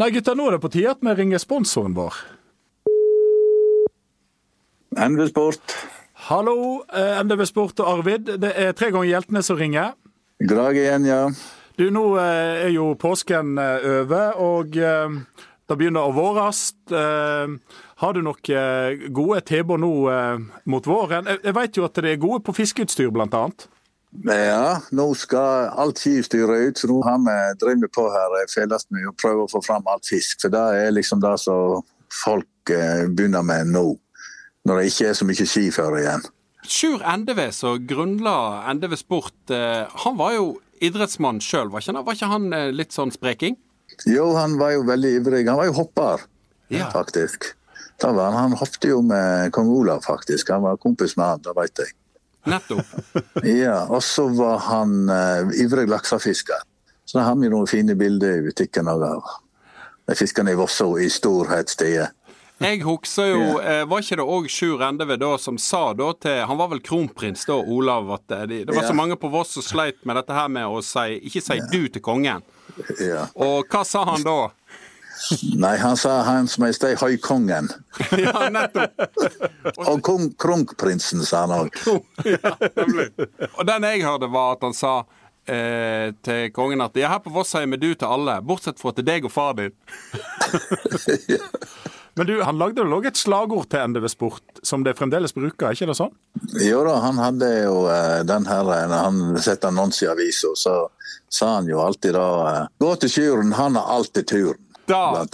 [0.00, 2.16] Nei, gutter, nå er det på tide at vi ringer sponsoren vår.
[4.96, 5.74] NV Sport.
[6.28, 8.30] Hallo, eh, NDV Sport og Arvid.
[8.40, 9.92] Det er tre ganger Hjeltene som ringer.
[10.40, 11.26] Glad igjen, ja.
[11.76, 16.64] Du, nå eh, er jo påsken eh, over, og det begynner å våres.
[18.02, 19.92] Har du noen eh, gode tilbud nå
[20.64, 21.28] mot våren?
[21.36, 23.68] Jeg vet jo at det er gode på fiskeutstyr, blant annet.
[24.28, 29.08] Ja, nå skal alt skiutstyret ut, så nå har vi drevet på her felles med
[29.08, 30.42] å prøve å få fram alt fisk.
[30.44, 31.80] For det er liksom det som
[32.22, 33.86] folk eh, begynner med nå,
[34.68, 36.26] når det ikke er så mye skiføre igjen.
[36.68, 38.36] Sjur Endeve, som grunnla
[38.70, 40.44] Endeve Sport, eh, han var jo
[40.84, 43.56] idrettsmann sjøl, var, var ikke han eh, litt sånn spreking?
[44.08, 45.42] Jo, han var jo veldig ivrig.
[45.48, 46.28] Han var jo hopper,
[46.72, 46.90] Ja.
[46.92, 47.50] faktisk.
[48.00, 50.52] Da var han, han hoppet jo med kong Olav, faktisk.
[50.52, 51.92] Han var kompis med han, det vet jeg.
[52.44, 52.86] Nettopp.
[53.44, 56.62] Ja, Og så var han uh, ivrig laksefisker.
[57.04, 61.10] Så da har vi noen fine bilder i butikken av de fiskene i Vosso i
[61.10, 62.12] storhetstider.
[62.62, 66.44] Jeg husker jo, eh, Var ikke det òg Sjur Endeve da som sa da til
[66.46, 69.56] Han var vel kronprins da, Olav, at eh, de, det var så mange på Voss
[69.56, 72.44] som sleit med dette her med å si Ikke si du til kongen.
[73.02, 73.26] Ja.
[73.34, 74.52] Og hva sa han da?
[75.56, 77.70] Nei, han sa Hans Majestet Høykongen.
[78.24, 79.02] ja, nettopp.
[79.86, 81.80] Og kong, kronprinsen, sa han òg.
[82.26, 83.10] ja, nemlig.
[83.56, 84.94] Og den jeg hørte, var at han sa
[85.46, 88.94] eh, til kongen at ja, her på Voss sier vi du til alle, bortsett fra
[88.96, 89.74] til deg og far din.
[92.14, 95.70] Men du, han lagde vel òg et slagord til NDV Sport, som det fremdeles bruker,
[95.70, 96.12] er ikke det sånn?
[96.60, 100.52] Jo da, han hadde jo eh, den her eh, Når han sette annonse i avisa,
[100.58, 100.74] så
[101.32, 104.60] sa han jo alltid da eh, Gå til Sjøren, han har alltid turen.
[104.86, 105.26] Da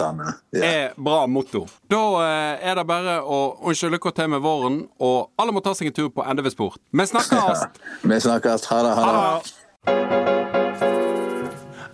[0.52, 1.66] er bra motto.
[1.88, 3.38] Da eh, er det bare å
[3.70, 6.80] ønske lykke til med våren, og alle må ta seg en tur på NDV Sport.
[6.92, 7.64] Vi snakkes!
[8.04, 8.68] Vi snakkes.
[8.68, 8.92] Ha det.
[8.98, 9.68] Ha det.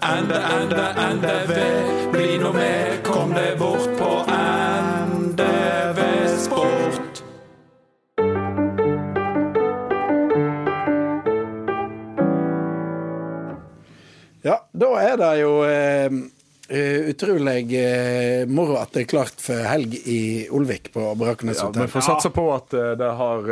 [0.04, 1.52] Ende, ende, NDV,
[2.12, 4.10] bli nå med, kom deg bort på
[5.08, 6.00] NDV
[6.42, 7.22] Sport.
[14.44, 16.10] Ja, da er det jo eh,
[16.68, 21.70] eh, utrolig uh, moro at det er klart for helg i Olvik på Brakenes Ja.
[21.74, 23.50] Vi får satse på at uh, det har,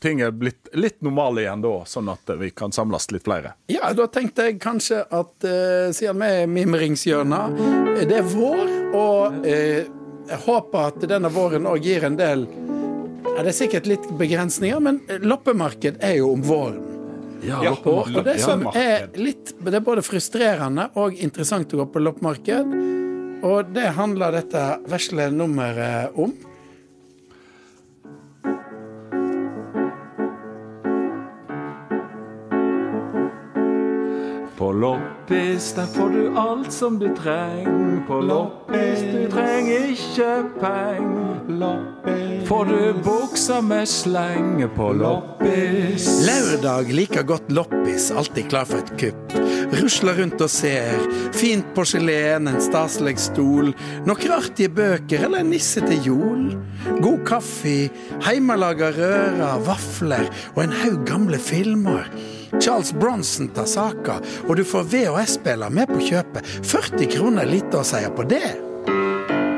[0.00, 3.54] ting er blitt litt normale igjen da, sånn at vi kan samles litt flere.
[3.72, 5.46] Ja, da tenkte jeg kanskje at
[5.94, 7.60] siden vi er mimringshjørnet,
[7.94, 12.46] eh, det er vår, og jeg håper at denne våren òg gir en del
[13.34, 16.93] ja, Det er sikkert litt begrensninger, men loppemarked er jo om våren.
[17.44, 21.86] Ja, Og, og det som er litt Det er både frustrerende og interessant å gå
[21.92, 22.74] på loppemarked,
[23.44, 26.32] og det handler dette vesle nummeret om.
[34.64, 37.98] På loppis, der får du alt som du trenger.
[38.08, 41.10] På loppis, du trenger ikke peng.
[42.48, 46.06] Får du buksa med slenge på loppis.
[46.24, 49.34] Lørdag liker godt loppis, alltid klar for et kupp.
[49.82, 50.96] Rusler rundt og ser.
[51.36, 53.74] Fint porselen, en staselig stol.
[54.08, 56.46] Noen artige bøker eller en nisse til jol.
[57.04, 57.90] God kaffe,
[58.24, 62.08] heimelaga rører, vafler og en haug gamle filmer.
[62.60, 66.46] Charles Bronson tar saka, og du får VHS-spiller med på kjøpet.
[66.62, 68.54] 40 kroner lite å si på det.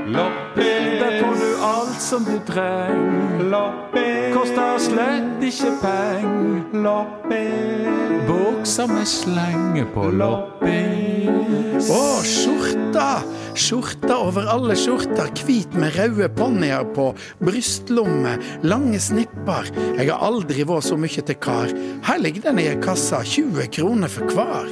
[0.07, 3.45] Loppis, der får du alt som du trenger.
[3.53, 6.37] Loppis, koster slett ikke peng.
[6.85, 11.91] Loppis, Bukser med slenge på loppis.
[11.91, 13.11] Å, skjorta!
[13.57, 17.09] Skjorta over alle skjorter, hvit med røde ponnier på,
[17.41, 18.35] brystlomme,
[18.69, 19.71] lange snipper.
[19.97, 21.73] Jeg har aldri vært så mye til kar.
[22.05, 24.69] Her ligger den i ei kasse, 20 kroner for hver.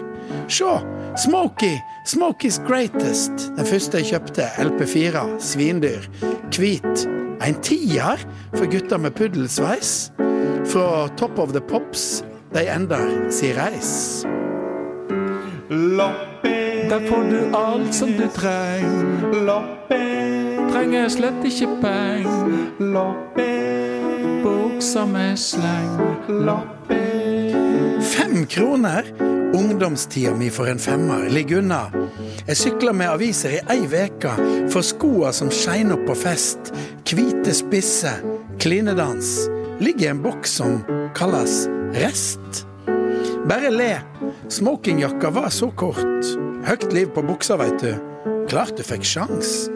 [0.53, 0.77] Sjå,
[1.17, 1.81] Smokie!
[2.05, 3.49] Smokies Greatest.
[3.57, 6.05] Den første jeg kjøpte, LP4, svindyr.
[6.53, 7.07] Hvit.
[7.45, 8.21] En tier
[8.53, 10.13] for gutter med puddelsveis.
[10.69, 12.25] Fra Top of the Pops.
[12.53, 14.25] De ender si reis.
[15.69, 19.45] Der får du alt som du trenger.
[19.47, 22.51] Loppis, trenger slett ikke penger.
[22.79, 25.95] Loppis, buksa med sleng.
[26.29, 28.05] Loppis.
[28.15, 29.09] Fem kroner?
[29.55, 31.29] Ungdomstida mi for en femmer.
[31.31, 31.81] ligger unna.
[32.47, 34.35] Jeg sykler med aviser i ei veke
[34.69, 36.75] for skoa som skeiner opp på fest.
[37.09, 38.21] Hvite spisser.
[38.59, 39.49] Klinedans.
[39.81, 40.83] Ligger i en boks som
[41.15, 42.67] kalles rest.
[43.49, 44.01] Bare le.
[44.49, 46.25] Smokingjakka var så kort.
[46.65, 47.93] Høgt liv på buksa, veit du.
[48.49, 49.67] Klart du fikk sjans.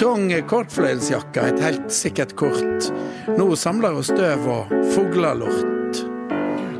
[0.00, 2.88] Trong kortfløyelsjakke, et helt sikkert kort.
[3.36, 6.00] Nå samler hun støv og fuglelort.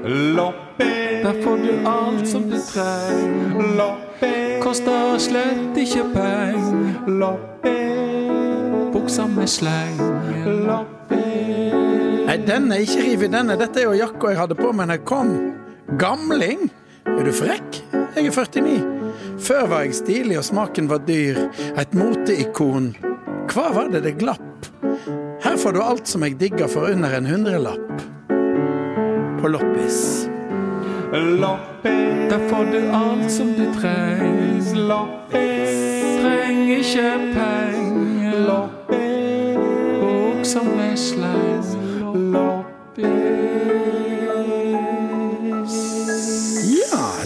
[0.04, 3.76] Loppis, der får du alt som du treng.
[3.76, 7.04] Loppis, koster slett ikke penger.
[7.20, 10.00] Loppis, buksa med sleng.
[10.64, 11.20] Loppis.
[12.30, 13.60] Nei, denne, ikke riv i denne.
[13.60, 15.34] Dette er jo jakka jeg hadde på meg da jeg kom.
[15.98, 16.68] Gamling?
[17.06, 17.80] Er du frekk?
[18.14, 18.74] Jeg er 49.
[19.42, 21.48] Før var jeg stilig og smaken var dyr.
[21.80, 22.92] Et moteikon.
[23.50, 24.68] Hva var det det glapp?
[25.42, 28.04] Her får du alt som jeg digger for under en hundrelapp.
[29.40, 30.28] På loppis.
[31.10, 31.98] Loppis.
[32.30, 34.78] Der får du alt som du trenger.
[34.86, 35.74] Loppis.
[36.20, 38.38] Trenger ikke penger.
[38.46, 39.58] Loppis.
[39.98, 41.74] Bok som er sleip.
[42.30, 42.50] Ja,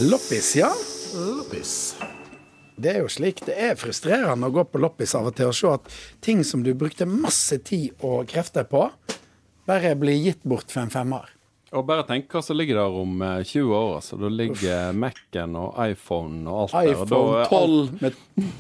[0.05, 0.73] loppis, ja.
[1.15, 1.97] Loppis.
[2.77, 3.41] Det er jo slik.
[3.47, 5.93] Det er frustrerende å gå på loppis av og til og se at
[6.25, 8.89] ting som du brukte masse tid og krefter på,
[9.69, 11.31] bare blir gitt bort for en femmer.
[11.75, 13.89] Og bare tenk hva som ligger der om eh, 20 år.
[13.97, 14.17] altså.
[14.21, 16.93] Da ligger Mac-en og iPhone og alt der.
[16.93, 18.19] iPhone er alt- 12 med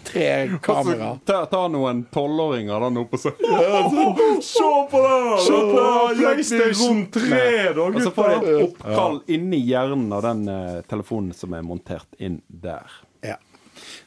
[0.08, 0.26] tre
[0.66, 1.10] kamera.
[1.28, 5.40] Ta, ta noen tolvåringer da nå på så Se på det!
[5.46, 5.86] Se på
[6.18, 7.40] PlayStation 3,
[7.78, 11.62] da, Og så får de et oppkall inni hjernen av den uh, telefonen som er
[11.66, 12.90] montert inn der.
[13.24, 13.38] Ja.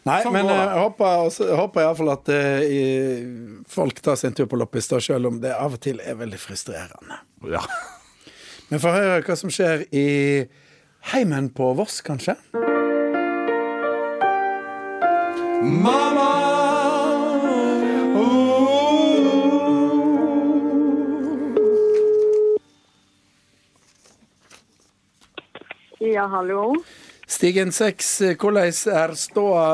[0.07, 0.53] Nei, Sånn men det.
[0.55, 4.59] eh, jeg håper, også- jeg håper iallfall at uh, folk tar seg en tur på
[4.59, 7.17] loppis, selv om det av og til er veldig frustrerende.
[7.51, 7.63] Ja.
[8.67, 10.07] Vi får høre hva som skjer i
[11.13, 12.35] heimen på Voss, kanskje?
[15.63, 16.25] Mamma!
[25.99, 26.75] Ja, hallo.
[27.27, 29.65] Stigen 6, hvordan er ståa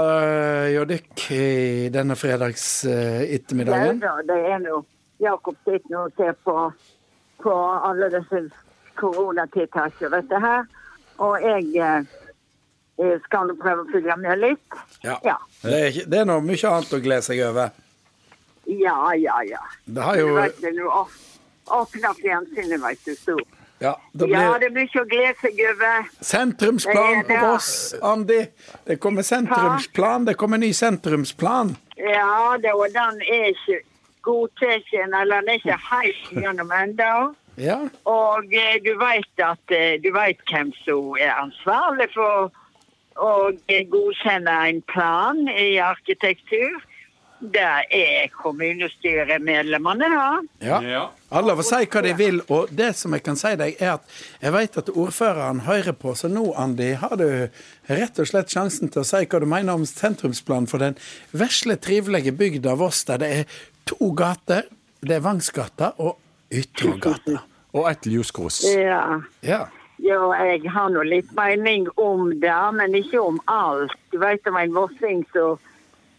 [0.69, 1.47] hjå dykk i
[1.93, 4.83] denne fredags eh, Ja, det er nå
[5.21, 6.55] Jakob sitter nå og ser på,
[7.41, 7.57] på
[7.89, 8.43] alle disse
[8.99, 10.65] koronatiltakene, vet du her.
[11.23, 11.83] Og jeg
[12.99, 14.79] eh, skal nå prøve å følge med litt.
[15.03, 15.17] Ja.
[15.23, 17.71] Ja, Det er, ikke- det er noe mye annet å glede seg over.
[18.67, 19.41] ja, ja.
[19.49, 19.59] ja.
[19.85, 20.87] Det har jo vet det nå.
[20.89, 21.09] å-
[21.71, 23.15] Åpne fjernsynet, veit du.
[23.15, 23.37] Så.
[23.79, 26.09] Ja, da Ja, det er mye å glede seg over.
[26.21, 27.41] sentrumsplan Det på det.
[27.41, 28.47] Voss, Andi.
[28.85, 30.25] Det kommer sentrumsplan.
[30.25, 31.75] Det kommer ny sentrumsplan.
[31.97, 33.79] Ja, det, og den er ikke
[34.21, 37.35] godtatt, eller den er ikke helt gjennom ennå.
[37.59, 37.79] Ja.
[38.09, 42.49] Og eh, du vet at eh, du veit hvem som er ansvarlig for
[43.21, 43.35] å
[43.67, 46.81] eh, godkjenne en plan i arkitektur.
[47.43, 50.27] Det er kommunestyremedlemmene, da.
[50.63, 50.77] ja.
[50.87, 51.01] Ja.
[51.33, 54.13] Alle får si hva de vil, og det som jeg kan si deg, er at
[54.39, 57.27] jeg vet at ordføreren hører på, så nå, Andi, har du
[57.89, 60.95] rett og slett sjansen til å si hva du mener om sentrumsplanen for den
[61.35, 63.59] vesle, trivelige bygda Voss, der det er
[63.91, 64.69] to gater.
[65.03, 66.22] Det er Vangsgata og
[66.53, 67.41] Yttergata.
[67.73, 68.61] Og et lyskryss.
[68.69, 69.21] Ja.
[69.41, 69.63] Ja.
[69.97, 73.95] ja, jeg har nå litt mening om det, men ikke om alt.
[74.13, 75.57] Du vet om en vossing som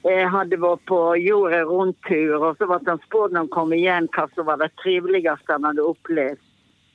[0.02, 4.10] eh, hadde vært på jordet rundt-tur, og så ble han spurt når han kom igjen
[4.16, 6.42] hva som var det triveligste han hadde opplevd.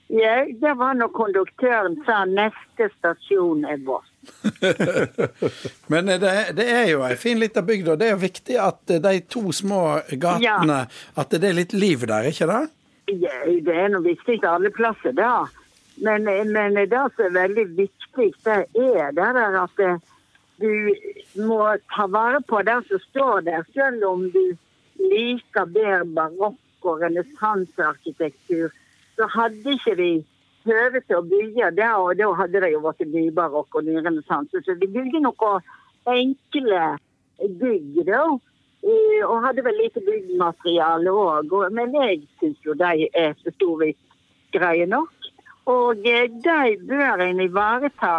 [0.10, 4.08] Ja, det var når konduktøren sa neste stasjon er Voss.
[5.94, 8.24] Men eh, det, det er jo ei en fin lita bygd, og det er jo
[8.24, 10.80] viktig at eh, de to små gatene
[11.14, 12.64] At det er litt liv der, ikke det?
[13.10, 15.48] Det er noe viktig alle plasser, da.
[16.04, 20.00] Men, men det som er veldig viktig, det er det der at eh,
[20.60, 21.60] du må
[21.92, 24.44] ta vare på det som står der, selv om du
[25.00, 28.72] liker bedre barokk og renessansearkitektur.
[29.16, 30.12] Så hadde ikke de
[30.68, 34.64] høve til å bygge det, og da hadde det jo vært nybarokk og nyrenessanse.
[34.64, 35.54] Så de bygde noe
[36.08, 36.84] enkle
[37.40, 38.24] bygg, da.
[38.84, 41.56] Og hadde vel lite byggmateriale òg.
[41.76, 44.00] Men jeg syns jo de er så vidt
[44.56, 45.14] greie nok.
[45.70, 48.14] Og eh, de bør en ivareta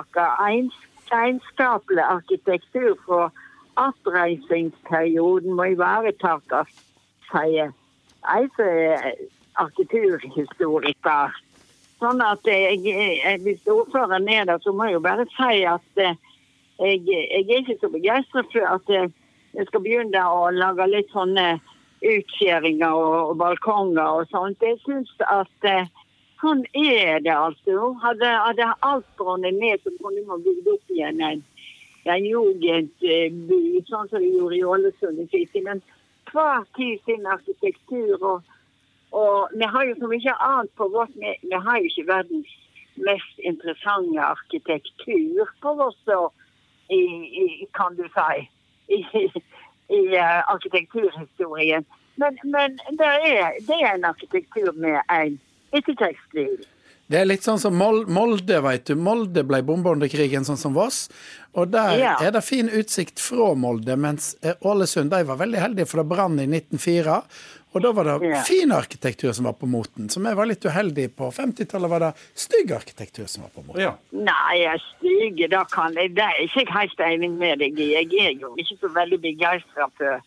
[1.11, 3.31] egenskapelig arkitektur fra
[3.81, 6.71] attreisingsperioden må ivaretas,
[7.31, 7.73] sier
[8.29, 9.15] en er
[9.61, 11.39] arkitekturhistoriker.
[12.01, 16.01] Sånn at jeg, jeg, hvis ordføreren er der, så må jeg jo bare si at
[16.01, 16.15] eh,
[16.81, 19.11] jeg, jeg er ikke så begeistra for at eh,
[19.57, 21.59] jeg skal begynne å lage litt sånne
[22.01, 24.63] utskjæringer og, og balkonger og sånt.
[24.65, 25.89] Jeg syns at eh,
[26.41, 27.93] sånn er det altså.
[28.05, 31.43] Hadde, hadde alt brunnet ned, så kunne man bygd opp igjen en,
[32.09, 35.67] en jugendby, sånn som de gjorde i Ålesund i sin.
[35.67, 35.83] Men
[36.33, 38.17] hver tid sin arkitektur.
[38.23, 38.43] Og,
[39.11, 42.57] og vi har jo så mye annet på vårt Vi, vi har jo ikke verdens
[43.01, 46.01] mest interessante arkitektur på oss,
[46.91, 47.03] i,
[47.43, 48.49] i, kan du si,
[48.91, 49.01] i,
[49.95, 51.87] i uh, arkitekturhistorien.
[52.21, 55.39] Men, men det, er, det er en arkitektur med en
[55.73, 56.59] etikettsstil.
[57.11, 58.95] Det er litt sånn som Molde, veit du.
[58.95, 61.09] Molde ble bomba under krigen, sånn som Voss.
[61.59, 62.13] Og der Ja.
[62.23, 66.07] er det fin utsikt fra Molde, mens eh, Ålesund de var veldig heldige, for det
[66.13, 67.17] brant i 1904.
[67.73, 68.43] Og da var det Ja.
[68.43, 70.09] fin arkitektur som var på moten.
[70.11, 73.81] som jeg var litt uheldig På 50-tallet var det stygg arkitektur som var på moten.
[73.81, 73.95] Ja.
[74.13, 77.93] Nei, jeg stygge, da kan jeg Det er ikke jeg helt enig med deg i.
[77.95, 80.21] Jeg er jo ikke så veldig begeistra for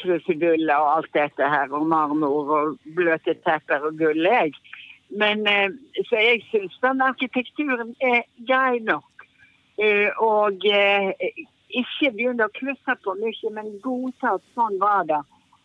[0.00, 4.52] kruseduller og alt dette her, og marmor og bløte tepper og gull, jeg.
[5.10, 5.68] Men eh,
[6.08, 9.04] så jeg syns den arkitekturen er grei nok.
[9.78, 11.12] Eh, og eh,
[11.74, 15.20] ikke begynne å klusse på mye, men godta at sånn var det.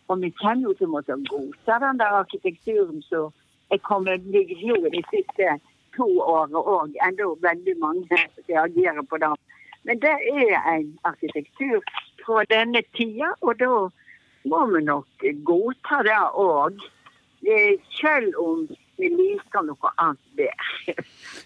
[0.10, 3.30] Og vi kommer jo til å måtte godta den der arkitekturen som
[3.70, 5.58] er kommet bygd nå de siste
[5.98, 6.96] to årene òg.
[7.06, 9.30] Enda veldig mange reagerer på det.
[9.86, 11.84] Men det er en arkitektur
[12.26, 13.70] fra denne tida, og da
[14.50, 16.82] må vi nok godta det òg.
[18.02, 18.66] Selv om
[19.00, 21.06] vi liker noe annet bedre.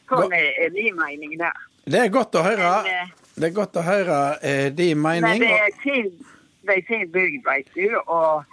[0.10, 1.60] Sånn er min mening der.
[1.86, 2.72] Det er godt å høre.
[2.88, 5.42] Men, eh, Det er godt å høre eh, din Men mening.
[5.42, 6.10] det er fin,
[6.66, 7.88] det er fint bygd, veit du.
[8.08, 8.44] Og,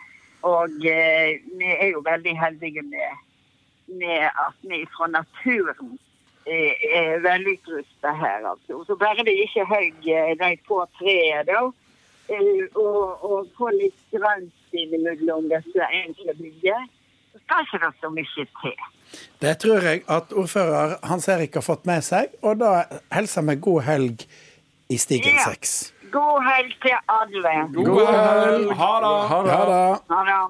[0.43, 3.18] og eh, vi er jo veldig heldige med,
[4.01, 5.99] med at vi fra naturen
[6.47, 8.84] eh, er velutrusta her, altså.
[8.86, 11.66] Så bare det ikke hogger de få trærne, da.
[12.30, 16.88] eh, Og, og få litt grønt innimellom disse enkle byggene.
[17.32, 18.82] Så skal ikke det så mye til.
[19.43, 22.84] Det tror jeg at ordfører Hans Erik har fått med seg, og da
[23.14, 24.26] hilser vi god helg
[24.91, 26.00] i Stigen Ja.
[26.11, 26.15] 6.
[26.15, 27.55] God helg til alle.
[27.77, 28.75] God helg!
[28.81, 29.15] Ha det!
[29.31, 29.85] Ha det.
[30.11, 30.41] Ha det.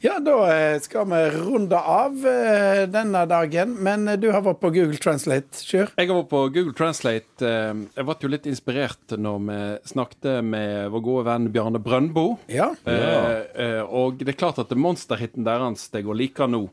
[0.00, 4.62] Ja, da eh, skal vi runde av eh, denne dagen, men eh, du har vært
[4.62, 5.90] på Google Translate, Sjur?
[5.92, 7.50] Jeg har vært på Google Translate.
[7.92, 9.58] Jeg ble jo litt inspirert når vi
[9.92, 12.24] snakket med vår gode venn Bjarne Brøndbo.
[12.48, 12.70] Ja.
[12.88, 16.64] Eh, eh, og det er klart at monsterhiten deres det går like nå,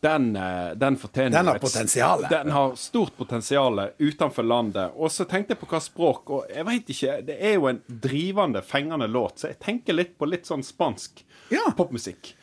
[0.00, 2.26] den, eh, den Den har potensial.
[2.30, 4.92] Den har stort potensial utenfor landet.
[4.96, 7.82] Og så tenkte jeg på hva språk, og jeg vet ikke Det er jo en
[7.88, 11.70] drivende, fengende låt, så jeg tenker litt på litt sånn spansk Ja.
[11.76, 12.34] popmusikk.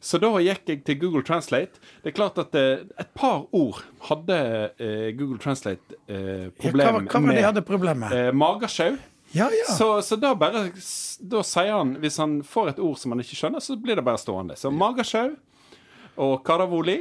[0.00, 1.80] Så da gikk jeg til Google Translate.
[2.04, 6.52] Det er klart at eh, et par ord hadde eh, Google Translate eh, Ja, hva,
[6.60, 8.12] problemer var- hva var det de hadde problem med?
[8.12, 8.96] Eh, magesjau.
[9.32, 9.74] Ja, ja.
[9.74, 10.70] Så, så da bare
[11.20, 14.04] Da sier han Hvis han får et ord som han ikke skjønner, så blir det
[14.04, 14.54] bare stående.
[14.56, 15.34] Så magesjau
[16.18, 17.00] og karavoli.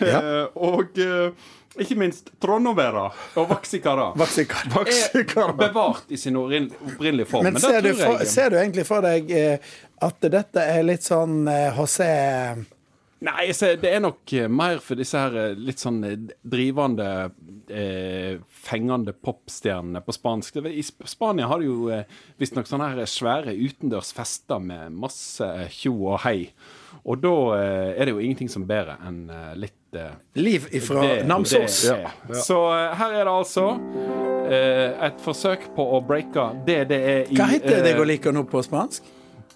[0.00, 0.20] Ja.
[0.20, 1.48] eh, og eh,
[1.80, 3.06] ikke minst Trondovera
[3.38, 4.10] og Vaksikara.
[4.20, 5.52] Vaksikar.
[5.52, 7.44] Er bevart i sin opprinnelige form.
[7.48, 11.04] Men Men ser du, for, ser du egentlig for deg eh, at dette er litt
[11.06, 11.44] sånn
[11.76, 12.06] HC
[13.20, 15.98] Nei, ser, det er nok mer for disse her litt sånn
[16.40, 17.08] drivende,
[17.68, 20.56] eh, fengende popstjernene på spansk.
[20.64, 22.08] I Spania har de jo eh,
[22.40, 26.48] visstnok sånne her svære utendørs fester med masse tjo og hei.
[27.04, 31.00] Og da eh, er det jo ingenting som bedre enn eh, litt eh, Liv ifra
[31.02, 31.82] det- Namsos.
[31.88, 32.10] det- ja.
[32.34, 33.68] Så eh, her er det altså
[34.50, 38.32] eh, et forsøk på å breake det det er i Hva heter det jeg liker
[38.32, 39.02] nå på spansk?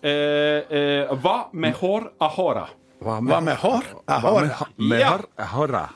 [0.03, 2.67] eh, eh, Hva mejor ahora?
[3.05, 3.85] Hva med hår?
[4.09, 4.41] ahora.
[4.79, 5.89] Med, med Ja.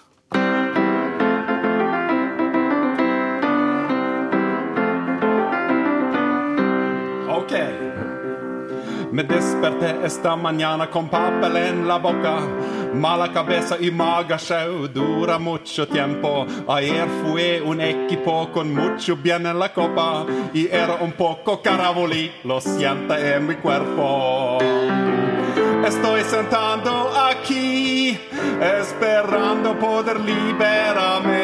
[9.10, 12.40] Me desperté esta mañana con papel en la boca,
[12.94, 16.46] mala cabeza y magashow, dura mucho tiempo.
[16.68, 22.30] Ayer fue un equipo con mucho bien en la copa y era un poco caravoli,
[22.44, 24.58] lo siento en mi cuerpo.
[25.86, 28.18] Estoy sentando aquí,
[28.60, 31.38] esperando poder liberarme.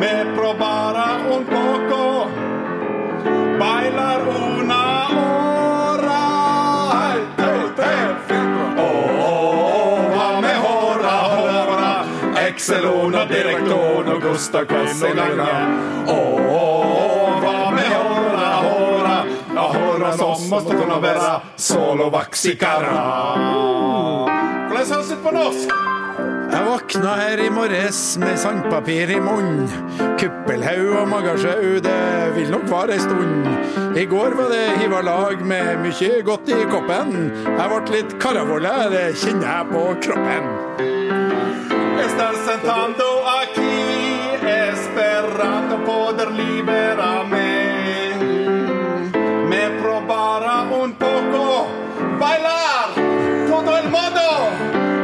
[0.00, 2.26] Me probara un poco
[3.56, 4.89] bailar una
[12.60, 14.82] Excel uno, director, no gusta hva
[17.72, 19.14] med håra, håra,
[19.54, 22.90] ja, håra som somos primavera, være vaxicara.
[24.68, 25.72] Hvordan høres det på norsk?
[26.50, 29.64] Jeg våkna her i morges med sandpapir i munnen.
[30.20, 31.96] Kuppelhaug og magasjau, det
[32.36, 33.48] vil nok vare ei stund.
[33.96, 37.16] I går var det hiva lag med mye godt i koppen.
[37.48, 41.19] Jeg ble litt karavolle, det kjenner jeg på kroppen.
[42.06, 43.04] Estás sentando
[43.42, 44.38] aquí,
[44.70, 47.50] esperando poder liberarme.
[49.48, 51.66] Me probara un poco
[52.18, 52.88] bailar
[53.48, 54.20] todo el mundo.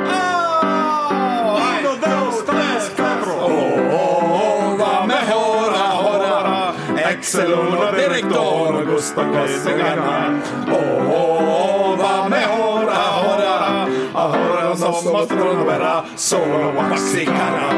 [0.08, 3.34] Ah, uno, dos, tres, cuatro.
[3.46, 6.72] Oh, va mejor ahora.
[7.10, 10.40] Excel uno director, me gusta que se gana.
[10.72, 13.86] Oh, va mejor ahora.
[14.14, 17.68] Ahora somos primavera, solo Vaxicara.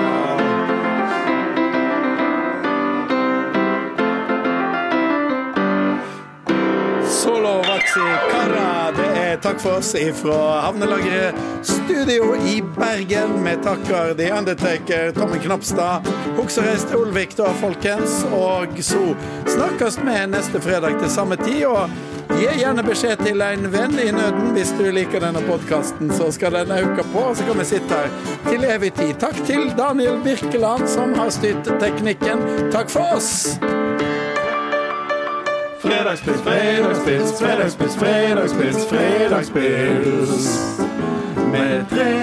[7.07, 13.37] Solo Vaxi Kara, det er takk for oss ifra Havnelageret studio i Bergen.
[13.45, 16.09] Vi takker The Undertaker, Tommy Knapstad,
[16.41, 18.23] Hoksereist Olvik da, folkens.
[18.33, 19.13] Og så
[19.45, 21.67] snakkes vi neste fredag til samme tid.
[21.69, 26.29] Og Gi gjerne beskjed til en venn i nøden hvis du liker denne podkasten, så
[26.35, 28.09] skal den uka på, og så kan vi sitte her
[28.49, 29.15] til evig tid.
[29.23, 32.39] Takk til Daniel Birkeland, som har styrt teknikken.
[32.75, 33.59] Takk for oss!
[35.79, 40.47] Fredagspils, fredagspils, fredagspils, fredagspils, fredagspils.
[41.53, 42.15] Med tre